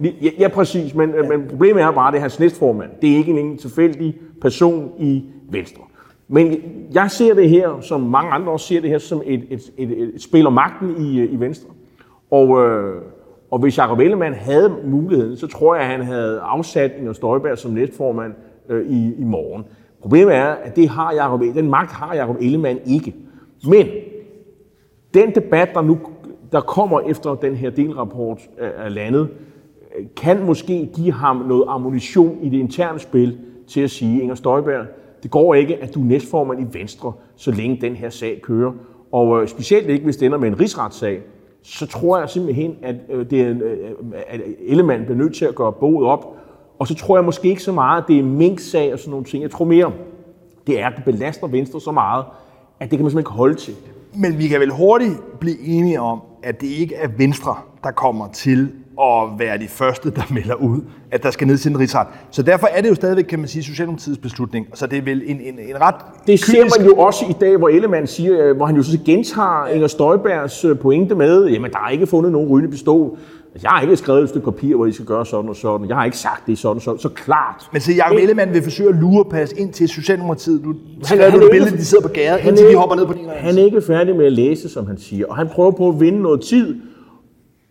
Ja, 0.02 0.30
ja, 0.40 0.48
præcis, 0.48 0.96
men, 0.96 1.10
ja. 1.10 1.30
men 1.30 1.48
problemet 1.50 1.84
er 1.84 1.92
bare, 1.92 2.08
at 2.08 2.14
det 2.14 2.18
er 2.18 2.22
hans 2.22 2.40
næstformand. 2.40 2.90
Det 3.02 3.14
er 3.14 3.18
ikke 3.18 3.40
en 3.40 3.58
tilfældig 3.58 4.16
person 4.42 4.92
i 5.00 5.24
Venstre. 5.50 5.84
Men 6.28 6.56
jeg 6.94 7.12
ser 7.12 7.34
det 7.34 7.50
her, 7.50 7.82
som 7.82 8.02
mange 8.02 8.32
andre 8.32 8.52
også 8.52 8.68
ser 8.68 8.82
det 8.82 8.90
her, 8.90 8.98
som 8.98 9.22
et, 9.26 9.44
et, 9.50 9.62
et, 9.78 9.92
et 10.16 10.22
spil 10.22 10.48
om 10.48 10.54
magten 10.54 10.96
i, 10.98 11.24
i 11.24 11.40
Venstre. 11.40 11.70
Og, 12.32 12.66
øh, 12.66 13.02
og 13.52 13.60
hvis 13.60 13.78
Jacob 13.78 14.00
Ellemann 14.00 14.36
havde 14.36 14.76
muligheden, 14.86 15.38
så 15.38 15.48
tror 15.48 15.76
jeg, 15.76 15.84
at 15.84 15.90
han 15.90 16.02
havde 16.02 16.40
afsat 16.40 16.92
Inger 16.98 17.14
Støjberg 17.14 17.58
som 17.58 17.72
næstformand 17.72 18.34
øh, 18.70 18.90
i, 18.90 19.14
i 19.16 19.24
morgen. 19.24 19.64
Problemet 20.02 20.36
er, 20.36 20.46
at 20.46 20.76
det 20.76 20.90
har 20.90 21.14
Jacob, 21.14 21.42
den 21.42 21.70
magt 21.70 21.92
har 21.92 22.16
Jacob 22.16 22.36
Ellemann 22.42 22.80
ikke. 22.86 23.16
Men 23.70 23.88
den 25.14 25.36
debat, 25.36 25.70
der 25.74 25.82
nu 25.82 26.00
der 26.52 26.62
kommer 26.62 27.00
efter 27.00 27.36
den 27.36 27.56
her 27.56 27.70
delrapport 27.70 28.40
øh, 28.60 28.70
er 28.78 28.90
landet, 28.90 29.30
kan 30.16 30.46
måske 30.46 30.90
give 30.96 31.12
ham 31.12 31.36
noget 31.36 31.64
ammunition 31.68 32.38
i 32.42 32.50
det 32.50 32.58
interne 32.58 33.00
spil 33.00 33.38
til 33.68 33.82
at 33.82 33.92
sige, 33.92 34.22
Inger 34.22 34.36
Støjberg, 34.36 34.86
det 35.24 35.32
går 35.32 35.54
ikke, 35.54 35.76
at 35.84 35.96
du 35.96 36.02
er 36.02 36.06
næstformand 36.06 36.62
i 36.62 36.78
Venstre, 36.78 37.14
så 37.36 37.52
længe 37.52 37.78
den 37.82 37.96
her 37.96 38.10
sag 38.10 38.42
kører. 38.42 38.72
Og 39.12 39.42
øh, 39.42 39.48
specielt 39.48 39.90
ikke, 39.90 40.06
hvis 40.06 40.18
det 40.18 40.26
ender 40.26 40.38
med 40.38 40.48
en 40.48 40.60
rigsretssag, 40.60 41.22
så 41.62 41.88
tror 41.88 42.20
jeg 42.20 42.30
simpelthen, 42.30 42.76
at, 42.82 42.96
øh, 43.10 43.30
det 43.30 43.42
er, 43.42 43.50
øh, 43.50 43.92
at 44.28 44.42
Ellemann 44.60 45.06
bliver 45.06 45.18
nødt 45.18 45.36
til 45.36 45.46
at 45.46 45.56
gøre 45.56 45.74
boet 45.74 46.08
op. 46.08 46.38
Og 46.80 46.88
så 46.88 46.96
tror 46.96 47.18
jeg 47.18 47.26
måske 47.26 47.50
ikke 47.50 47.64
så 47.64 47.72
meget, 47.72 48.02
at 48.02 48.08
det 48.08 48.20
er 48.20 48.24
Mink-sag 48.24 48.94
og 48.94 49.00
sådan 49.00 49.12
nogle 49.12 49.26
ting. 49.26 49.44
Jeg 49.44 49.52
tror 49.52 49.66
mere, 49.66 49.92
det 50.68 50.82
er, 50.82 50.88
at 50.88 50.94
det 50.96 51.04
belaster 51.04 51.48
Venstre 51.48 51.82
så 51.82 51.92
meget, 51.92 52.26
at 52.80 52.92
det 52.92 52.98
kan 52.98 53.04
man 53.04 53.12
simpelthen 53.12 53.20
ikke 53.20 53.30
holde 53.30 53.56
til. 53.56 53.74
Men 54.16 54.38
vi 54.38 54.48
kan 54.48 54.60
vel 54.60 54.72
hurtigt 54.72 55.40
blive 55.40 55.60
enige 55.60 56.02
om, 56.02 56.22
at 56.44 56.62
det 56.62 56.68
ikke 56.68 56.96
er 56.96 57.08
Venstre, 57.18 57.56
der 57.84 57.92
kommer 57.92 58.28
til 58.28 58.72
at 59.02 59.40
være 59.40 59.58
de 59.58 59.68
første, 59.68 60.12
der 60.12 60.22
melder 60.34 60.56
ud, 60.56 60.82
at 61.12 61.24
der 61.24 61.32
skal 61.32 61.48
ned 61.48 61.58
til 61.58 61.72
en 61.72 61.80
rigsret. 61.80 62.08
Så 62.32 62.42
derfor 62.42 62.68
er 62.68 62.82
det 62.82 62.90
jo 62.90 62.96
stadigvæk, 62.96 63.24
kan 63.24 63.40
man 63.40 63.48
sige, 63.48 63.64
Socialdemokratiets 63.64 64.20
beslutning. 64.20 64.68
Så 64.74 64.88
det 64.88 64.98
er 64.98 65.02
vel 65.02 65.24
en, 65.26 65.42
en, 65.42 65.60
en 65.60 65.82
ret 65.82 65.96
Det 66.28 66.40
ser 66.40 66.80
man 66.80 66.88
jo 66.88 66.96
også 66.96 67.26
i 67.30 67.34
dag, 67.42 67.58
hvor 67.58 67.70
Ellemann 67.70 68.08
siger, 68.08 68.46
øh, 68.46 68.56
hvor 68.56 68.66
han 68.66 68.76
jo 68.76 68.84
så 68.84 69.00
gentager 69.06 69.68
Inger 69.68 69.88
Støjbergs 69.88 70.66
øh, 70.66 70.80
pointe 70.80 71.16
med, 71.16 71.46
jamen 71.48 71.72
der 71.72 71.80
er 71.86 71.90
ikke 71.90 72.08
fundet 72.08 72.32
nogen 72.32 72.50
rygende 72.50 72.72
pistol. 72.72 73.18
Jeg 73.64 73.72
har 73.72 73.82
ikke 73.82 73.98
skrevet 73.98 74.24
et 74.24 74.30
stykke 74.30 74.46
papir, 74.46 74.76
hvor 74.76 74.86
I 74.86 74.92
skal 74.92 75.06
gøre 75.06 75.26
sådan 75.26 75.50
og 75.50 75.56
sådan. 75.56 75.88
Jeg 75.88 75.96
har 75.96 76.06
ikke 76.06 76.18
sagt 76.18 76.48
det 76.48 76.58
sådan 76.58 76.76
og 76.76 76.82
sådan. 76.82 77.00
Så 77.00 77.10
klart. 77.10 77.70
Men 77.72 77.82
så 77.82 77.92
Jacob 77.94 78.18
Ellemann 78.18 78.54
vil 78.54 78.64
forsøge 78.64 78.90
at 78.90 78.96
lurepasse 78.96 79.60
ind 79.60 79.74
til 79.74 79.90
Socialdemokratiet. 79.90 80.64
Du 80.64 80.76
han, 81.06 81.32
du 81.32 81.40
det 81.42 81.52
billede, 81.52 81.78
de 81.78 81.86
sidder 81.86 82.08
på 82.08 82.14
gaden, 82.14 82.48
indtil 82.48 82.66
de 82.68 82.76
hopper 82.76 82.96
ned 82.96 83.06
på 83.06 83.14
din 83.14 83.30
Han 83.30 83.58
er 83.58 83.64
ikke 83.64 83.82
færdig 83.82 84.16
med 84.16 84.26
at 84.26 84.32
læse, 84.32 84.70
som 84.70 84.88
han 84.88 84.98
siger. 84.98 85.26
Og 85.28 85.36
han 85.36 85.50
prøver 85.50 85.72
på 85.72 85.90
at 85.90 86.00
vinde 86.00 86.22
noget 86.22 86.42
tid. 86.42 86.82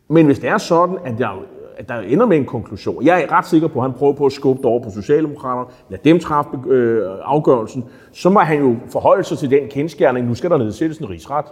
Men 0.09 0.27
hvis 0.27 0.39
det 0.39 0.49
er 0.49 0.59
sådan, 0.59 0.99
at 1.05 1.21
jeg 1.21 1.31
at 1.77 1.89
der 1.89 1.95
ender 1.95 2.27
med 2.27 2.37
en 2.37 2.45
konklusion. 2.45 3.05
Jeg 3.05 3.23
er 3.23 3.33
ret 3.33 3.47
sikker 3.47 3.69
på, 3.69 3.79
at 3.79 3.83
han 3.83 3.93
prøver 3.93 4.13
på 4.13 4.27
at 4.27 4.33
skubbe 4.33 4.63
det 4.63 4.67
over 4.67 4.83
på 4.83 4.91
Socialdemokraterne, 4.91 5.69
lad 5.89 5.99
dem 6.05 6.21
træffe 6.21 6.51
øh, 6.69 7.03
afgørelsen. 7.23 7.85
Så 8.13 8.31
må 8.31 8.41
han 8.41 8.59
jo 8.59 8.77
forholde 8.93 9.25
sig 9.25 9.39
til 9.39 9.51
den 9.51 9.69
kendskærning, 9.71 10.27
nu 10.27 10.35
skal 10.35 10.51
der 10.51 10.59
nedsættes 10.59 10.99
en 10.99 11.11
rigsret. 11.11 11.45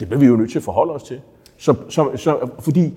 Det 0.00 0.08
bliver 0.08 0.20
vi 0.20 0.26
jo 0.26 0.36
nødt 0.36 0.50
til 0.50 0.58
at 0.58 0.62
forholde 0.62 0.92
os 0.92 1.02
til. 1.02 1.20
Så, 1.58 1.74
så, 1.88 2.10
så, 2.16 2.50
fordi 2.60 2.94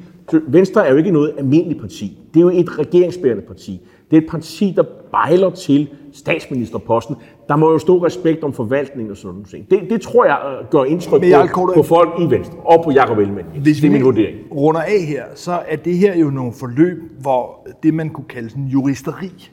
Venstre 0.47 0.87
er 0.87 0.91
jo 0.91 0.97
ikke 0.97 1.11
noget 1.11 1.33
almindeligt 1.37 1.81
parti. 1.81 2.17
Det 2.33 2.39
er 2.39 2.41
jo 2.43 2.49
et 2.49 2.79
regeringsbærende 2.79 3.41
parti. 3.41 3.81
Det 4.11 4.17
er 4.17 4.21
et 4.21 4.29
parti, 4.29 4.73
der 4.75 4.83
bejler 5.11 5.49
til 5.49 5.89
statsministerposten. 6.13 7.15
Der 7.47 7.55
må 7.55 7.71
jo 7.71 7.79
stå 7.79 8.05
respekt 8.05 8.43
om 8.43 8.53
forvaltning 8.53 9.11
og 9.11 9.17
sådan 9.17 9.45
noget. 9.53 9.69
Det, 9.69 9.89
det 9.89 10.01
tror 10.01 10.25
jeg 10.25 10.39
øh, 10.61 10.69
gør 10.69 10.83
indtryk 10.83 11.21
på, 11.53 11.71
på 11.75 11.83
folk 11.83 12.09
i 12.19 12.29
Venstre 12.29 12.57
og 12.57 12.83
på 12.83 12.91
Jacob 12.91 13.17
Ellemann. 13.17 13.47
Hvis 13.61 13.77
det 13.77 13.87
er 13.87 13.91
min 13.91 14.03
vurdering. 14.03 14.37
runder 14.51 14.81
af 14.81 15.01
her, 15.07 15.23
så 15.35 15.59
er 15.67 15.75
det 15.75 15.97
her 15.97 16.17
jo 16.17 16.29
nogle 16.29 16.53
forløb, 16.53 16.97
hvor 17.19 17.67
det, 17.83 17.93
man 17.93 18.09
kunne 18.09 18.27
kalde 18.29 18.49
sådan 18.49 18.65
juristeri, 18.65 19.49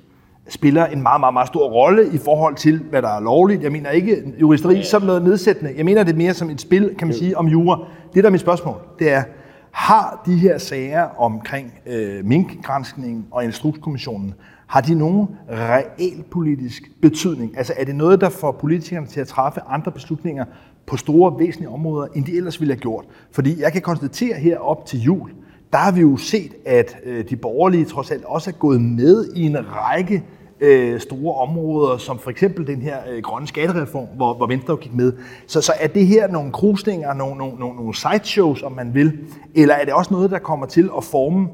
spiller 0.49 0.87
en 0.87 1.03
meget, 1.03 1.21
meget, 1.21 1.33
meget 1.33 1.49
stor 1.49 1.69
rolle 1.69 2.15
i 2.15 2.19
forhold 2.19 2.55
til, 2.55 2.79
hvad 2.91 3.03
der 3.03 3.09
er 3.09 3.21
lovligt. 3.21 3.63
Jeg 3.63 3.73
mener 3.73 3.91
ikke 3.91 4.35
juristeri 4.41 4.75
ja. 4.75 4.83
som 4.83 5.03
noget 5.03 5.23
nedsættende. 5.23 5.73
Jeg 5.77 5.85
mener 5.85 6.03
det 6.03 6.17
mere 6.17 6.35
som 6.35 6.51
et 6.51 6.61
spil, 6.61 6.95
kan 6.99 7.09
man 7.09 7.17
sige, 7.17 7.39
om 7.39 7.47
jura. 7.47 7.79
Det, 8.15 8.25
der 8.25 8.29
er 8.29 8.33
mit 8.33 8.41
spørgsmål, 8.41 8.77
det 8.99 9.13
er, 9.13 9.23
har 9.71 10.23
de 10.27 10.37
her 10.37 10.59
sager 10.59 11.21
omkring 11.21 11.73
øh, 11.87 12.25
minkgrænsning 12.25 13.27
og 13.31 13.45
instrukskommissionen, 13.45 14.35
har 14.67 14.81
de 14.81 14.95
nogen 14.95 15.29
realpolitisk 15.51 16.83
betydning? 17.03 17.59
Altså 17.59 17.73
er 17.77 17.85
det 17.85 17.95
noget, 17.95 18.21
der 18.21 18.29
får 18.29 18.53
politikerne 18.53 19.07
til 19.07 19.21
at 19.21 19.29
træffe 19.29 19.61
andre 19.69 19.93
beslutninger 19.93 20.45
på 20.87 20.97
store, 20.97 21.39
væsentlige 21.39 21.69
områder, 21.69 22.09
end 22.15 22.25
de 22.25 22.37
ellers 22.37 22.61
ville 22.61 22.75
have 22.75 22.81
gjort? 22.81 23.05
Fordi 23.33 23.61
jeg 23.61 23.73
kan 23.73 23.83
konstatere 23.83 24.35
her 24.35 24.59
op 24.59 24.87
til 24.87 25.01
jul, 25.01 25.31
der 25.73 25.79
har 25.79 25.93
vi 25.93 26.01
jo 26.01 26.17
set, 26.17 26.55
at 26.67 26.97
øh, 27.05 27.25
de 27.31 27.37
borgerlige 27.37 27.85
trods 27.85 28.11
alt 28.11 28.25
også 28.25 28.51
er 28.51 28.55
gået 28.55 28.81
med 28.81 29.29
i 29.35 29.43
en 29.43 29.57
række 29.73 30.15
øh, 30.15 30.38
Øh, 30.61 31.01
store 31.01 31.35
områder, 31.35 31.97
som 31.97 32.19
for 32.19 32.31
eksempel 32.31 32.67
den 32.67 32.83
her 32.83 32.97
øh, 33.11 33.23
grønne 33.23 33.49
skattereform, 33.49 34.07
hvor, 34.17 34.35
hvor 34.35 34.47
Venstre 34.47 34.77
gik 34.77 34.95
med. 34.95 35.13
Så, 35.47 35.61
så 35.61 35.73
er 35.81 35.87
det 35.87 36.07
her 36.07 36.29
nogle 36.29 36.53
krusninger, 36.53 37.15
nogle, 37.15 37.39
nogle, 37.39 37.55
nogle, 37.59 37.77
nogle 37.77 37.95
sideshows, 37.95 38.63
om 38.63 38.73
man 38.73 38.95
vil, 38.95 39.13
eller 39.55 39.75
er 39.75 39.85
det 39.85 39.95
også 39.95 40.15
noget, 40.15 40.31
der 40.31 40.39
kommer 40.39 40.67
til 40.67 40.91
at 40.97 41.05
forme 41.05 41.49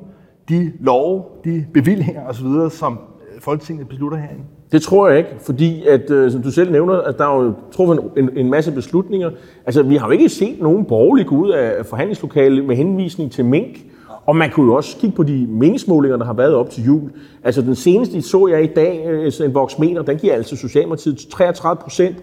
de 0.48 0.72
love, 0.80 1.22
de 1.44 1.66
bevillinger 1.74 2.26
osv., 2.26 2.76
som 2.76 2.92
øh, 2.92 3.40
Folketinget 3.40 3.88
beslutter 3.88 4.18
herinde? 4.18 4.44
Det 4.72 4.82
tror 4.82 5.08
jeg 5.08 5.18
ikke, 5.18 5.30
fordi 5.40 5.86
at, 5.86 6.10
øh, 6.10 6.32
som 6.32 6.42
du 6.42 6.50
selv 6.50 6.72
nævner, 6.72 6.94
at 7.00 7.18
der 7.18 7.26
er 7.26 7.42
jo 7.42 7.54
truffet 7.72 8.00
en, 8.16 8.30
en 8.36 8.50
masse 8.50 8.72
beslutninger. 8.72 9.30
Altså, 9.66 9.82
vi 9.82 9.96
har 9.96 10.06
jo 10.06 10.12
ikke 10.12 10.28
set 10.28 10.60
nogen 10.60 10.84
borgerlig 10.84 11.26
gå 11.26 11.36
ud 11.36 11.50
af 11.50 11.86
forhandlingslokalet 11.86 12.64
med 12.64 12.76
henvisning 12.76 13.32
til 13.32 13.44
mink. 13.44 13.78
Og 14.26 14.36
man 14.36 14.50
kunne 14.50 14.66
jo 14.66 14.74
også 14.74 14.96
kigge 14.96 15.16
på 15.16 15.22
de 15.22 15.46
meningsmålinger, 15.48 16.16
der 16.16 16.24
har 16.24 16.32
været 16.32 16.54
op 16.54 16.70
til 16.70 16.84
jul. 16.84 17.10
Altså 17.44 17.62
den 17.62 17.74
seneste 17.74 18.22
så 18.22 18.46
jeg 18.46 18.64
i 18.64 18.66
dag, 18.66 19.06
øh, 19.06 19.32
en 19.44 19.54
voksmeter, 19.54 20.02
den 20.02 20.16
giver 20.16 20.34
altså 20.34 20.56
Socialdemokratiet 20.56 21.18
33 21.30 21.82
procent. 21.82 22.16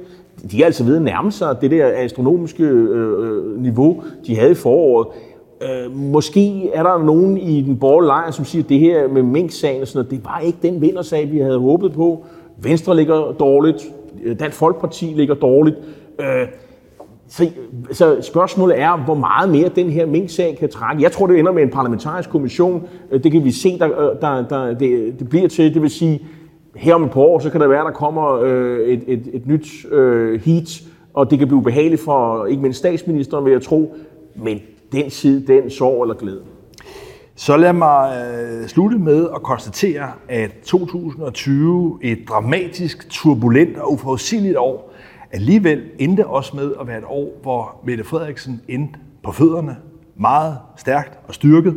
De 0.51 0.61
er 0.61 0.65
altså 0.65 0.83
ved 0.83 0.95
at 0.95 1.01
nærme 1.01 1.31
sig 1.31 1.61
det 1.61 1.71
der 1.71 1.91
astronomiske 1.95 2.63
øh, 2.63 3.25
øh, 3.25 3.61
niveau, 3.61 4.03
de 4.27 4.35
havde 4.35 4.51
i 4.51 4.55
foråret. 4.55 5.07
Øh, 5.61 5.95
måske 5.95 6.69
er 6.73 6.83
der 6.83 7.03
nogen 7.03 7.37
i 7.37 7.61
den 7.61 7.77
borgerlige 7.77 8.07
lejr, 8.07 8.31
som 8.31 8.45
siger, 8.45 8.63
at 8.63 8.69
det 8.69 8.79
her 8.79 9.07
med 9.07 9.23
mink-sagen 9.23 9.81
og 9.81 9.87
sådan 9.87 9.97
noget, 9.97 10.11
det 10.11 10.25
var 10.25 10.39
ikke 10.39 10.57
den 10.61 10.81
vindersag, 10.81 11.31
vi 11.31 11.39
havde 11.39 11.59
håbet 11.59 11.91
på. 11.91 12.25
Venstre 12.57 12.95
ligger 12.95 13.31
dårligt, 13.39 13.83
øh, 14.23 14.39
Dansk 14.39 14.57
Folkeparti 14.57 15.05
ligger 15.05 15.35
dårligt. 15.35 15.75
Øh, 16.19 16.47
så, 17.31 17.51
så 17.91 18.21
spørgsmålet 18.21 18.79
er, 18.79 18.97
hvor 18.97 19.15
meget 19.15 19.49
mere 19.49 19.69
den 19.75 19.89
her 19.89 20.05
Mink-sag 20.05 20.57
kan 20.59 20.69
trække. 20.69 21.03
Jeg 21.03 21.11
tror, 21.11 21.27
det 21.27 21.39
ender 21.39 21.51
med 21.51 21.63
en 21.63 21.69
parlamentarisk 21.69 22.29
kommission. 22.29 22.87
Øh, 23.11 23.23
det 23.23 23.31
kan 23.31 23.43
vi 23.43 23.51
se, 23.51 23.79
der, 23.79 24.01
øh, 24.01 24.21
der, 24.21 24.47
der, 24.47 24.73
det, 24.73 25.19
det 25.19 25.29
bliver 25.29 25.47
til. 25.47 25.73
Det 25.73 25.81
vil 25.81 25.89
sige, 25.89 26.25
her 26.75 26.95
om 26.95 27.03
et 27.03 27.11
par 27.11 27.21
år, 27.21 27.39
så 27.39 27.49
kan 27.49 27.61
der 27.61 27.67
være, 27.67 27.83
der 27.83 27.91
kommer 27.91 28.39
øh, 28.43 28.79
et, 28.87 29.03
et, 29.07 29.29
et 29.33 29.47
nyt 29.47 29.85
øh, 29.91 30.41
heat, 30.41 30.81
og 31.13 31.31
det 31.31 31.39
kan 31.39 31.47
blive 31.47 31.63
behageligt 31.63 32.01
for 32.01 32.45
ikke 32.45 32.61
mindst 32.61 32.79
statsministeren, 32.79 33.45
vil 33.45 33.51
jeg 33.51 33.61
tro. 33.61 33.95
Men 34.35 34.59
den 34.91 35.09
side, 35.09 35.47
den 35.47 35.69
sorg 35.69 36.03
eller 36.03 36.15
glæde. 36.15 36.41
Så 37.35 37.57
lad 37.57 37.73
mig 37.73 38.25
øh, 38.61 38.67
slutte 38.67 38.97
med 38.97 39.27
at 39.35 39.43
konstatere, 39.43 40.11
at 40.29 40.51
2020, 40.65 41.99
et 42.01 42.19
dramatisk, 42.29 43.09
turbulent 43.09 43.77
og 43.77 43.93
uforudsigeligt 43.93 44.57
år, 44.57 44.91
alligevel 45.31 45.83
endte 45.99 46.27
også 46.27 46.55
med 46.55 46.73
at 46.79 46.87
være 46.87 46.97
et 46.97 47.03
år, 47.07 47.39
hvor 47.41 47.81
Mette 47.85 48.03
Frederiksen 48.03 48.61
endte 48.67 48.99
på 49.23 49.31
fødderne, 49.31 49.75
meget 50.15 50.57
stærkt 50.77 51.19
og 51.27 51.33
styrket. 51.33 51.75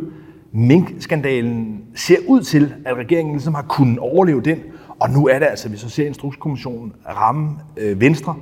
Mink-skandalen 0.51 1.83
ser 1.95 2.17
ud 2.27 2.41
til, 2.41 2.73
at 2.85 2.95
regeringen 2.95 3.33
ligesom 3.33 3.53
har 3.53 3.65
kunnet 3.69 3.99
overleve 3.99 4.41
den, 4.41 4.59
og 4.99 5.09
nu 5.09 5.27
er 5.27 5.39
det 5.39 5.45
altså, 5.45 5.69
vi 5.69 5.77
så 5.77 5.89
ser 5.89 6.07
Instrukskommissionen 6.07 6.93
ramme 7.07 7.51
øh, 7.77 8.01
Venstre, 8.01 8.35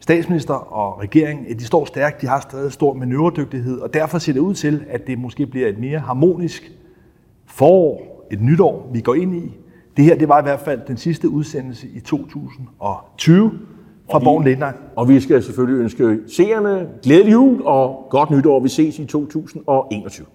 statsminister 0.00 0.54
og 0.54 1.00
regering, 1.00 1.58
de 1.58 1.64
står 1.64 1.84
stærkt, 1.84 2.20
de 2.20 2.26
har 2.26 2.40
stadig 2.40 2.72
stor 2.72 2.94
manøvredygtighed, 2.94 3.78
og 3.78 3.94
derfor 3.94 4.18
ser 4.18 4.32
det 4.32 4.40
ud 4.40 4.54
til, 4.54 4.84
at 4.88 5.06
det 5.06 5.18
måske 5.18 5.46
bliver 5.46 5.68
et 5.68 5.78
mere 5.78 5.98
harmonisk 5.98 6.72
forår, 7.46 8.26
et 8.30 8.40
nytår, 8.42 8.90
vi 8.92 9.00
går 9.00 9.14
ind 9.14 9.34
i. 9.34 9.56
Det 9.96 10.04
her, 10.04 10.16
det 10.16 10.28
var 10.28 10.38
i 10.38 10.42
hvert 10.42 10.60
fald 10.60 10.80
den 10.88 10.96
sidste 10.96 11.28
udsendelse 11.28 11.88
i 11.94 12.00
2020 12.00 13.52
fra 14.10 14.18
Borgen 14.18 14.44
Lindner. 14.44 14.72
Og 14.96 15.08
vi 15.08 15.20
skal 15.20 15.42
selvfølgelig 15.42 15.80
ønske 15.82 16.18
seerne 16.26 16.88
glædelig 17.02 17.32
jul 17.32 17.62
og 17.64 18.06
godt 18.10 18.30
nytår. 18.30 18.60
Vi 18.60 18.68
ses 18.68 18.98
i 18.98 19.04
2021. 19.04 20.26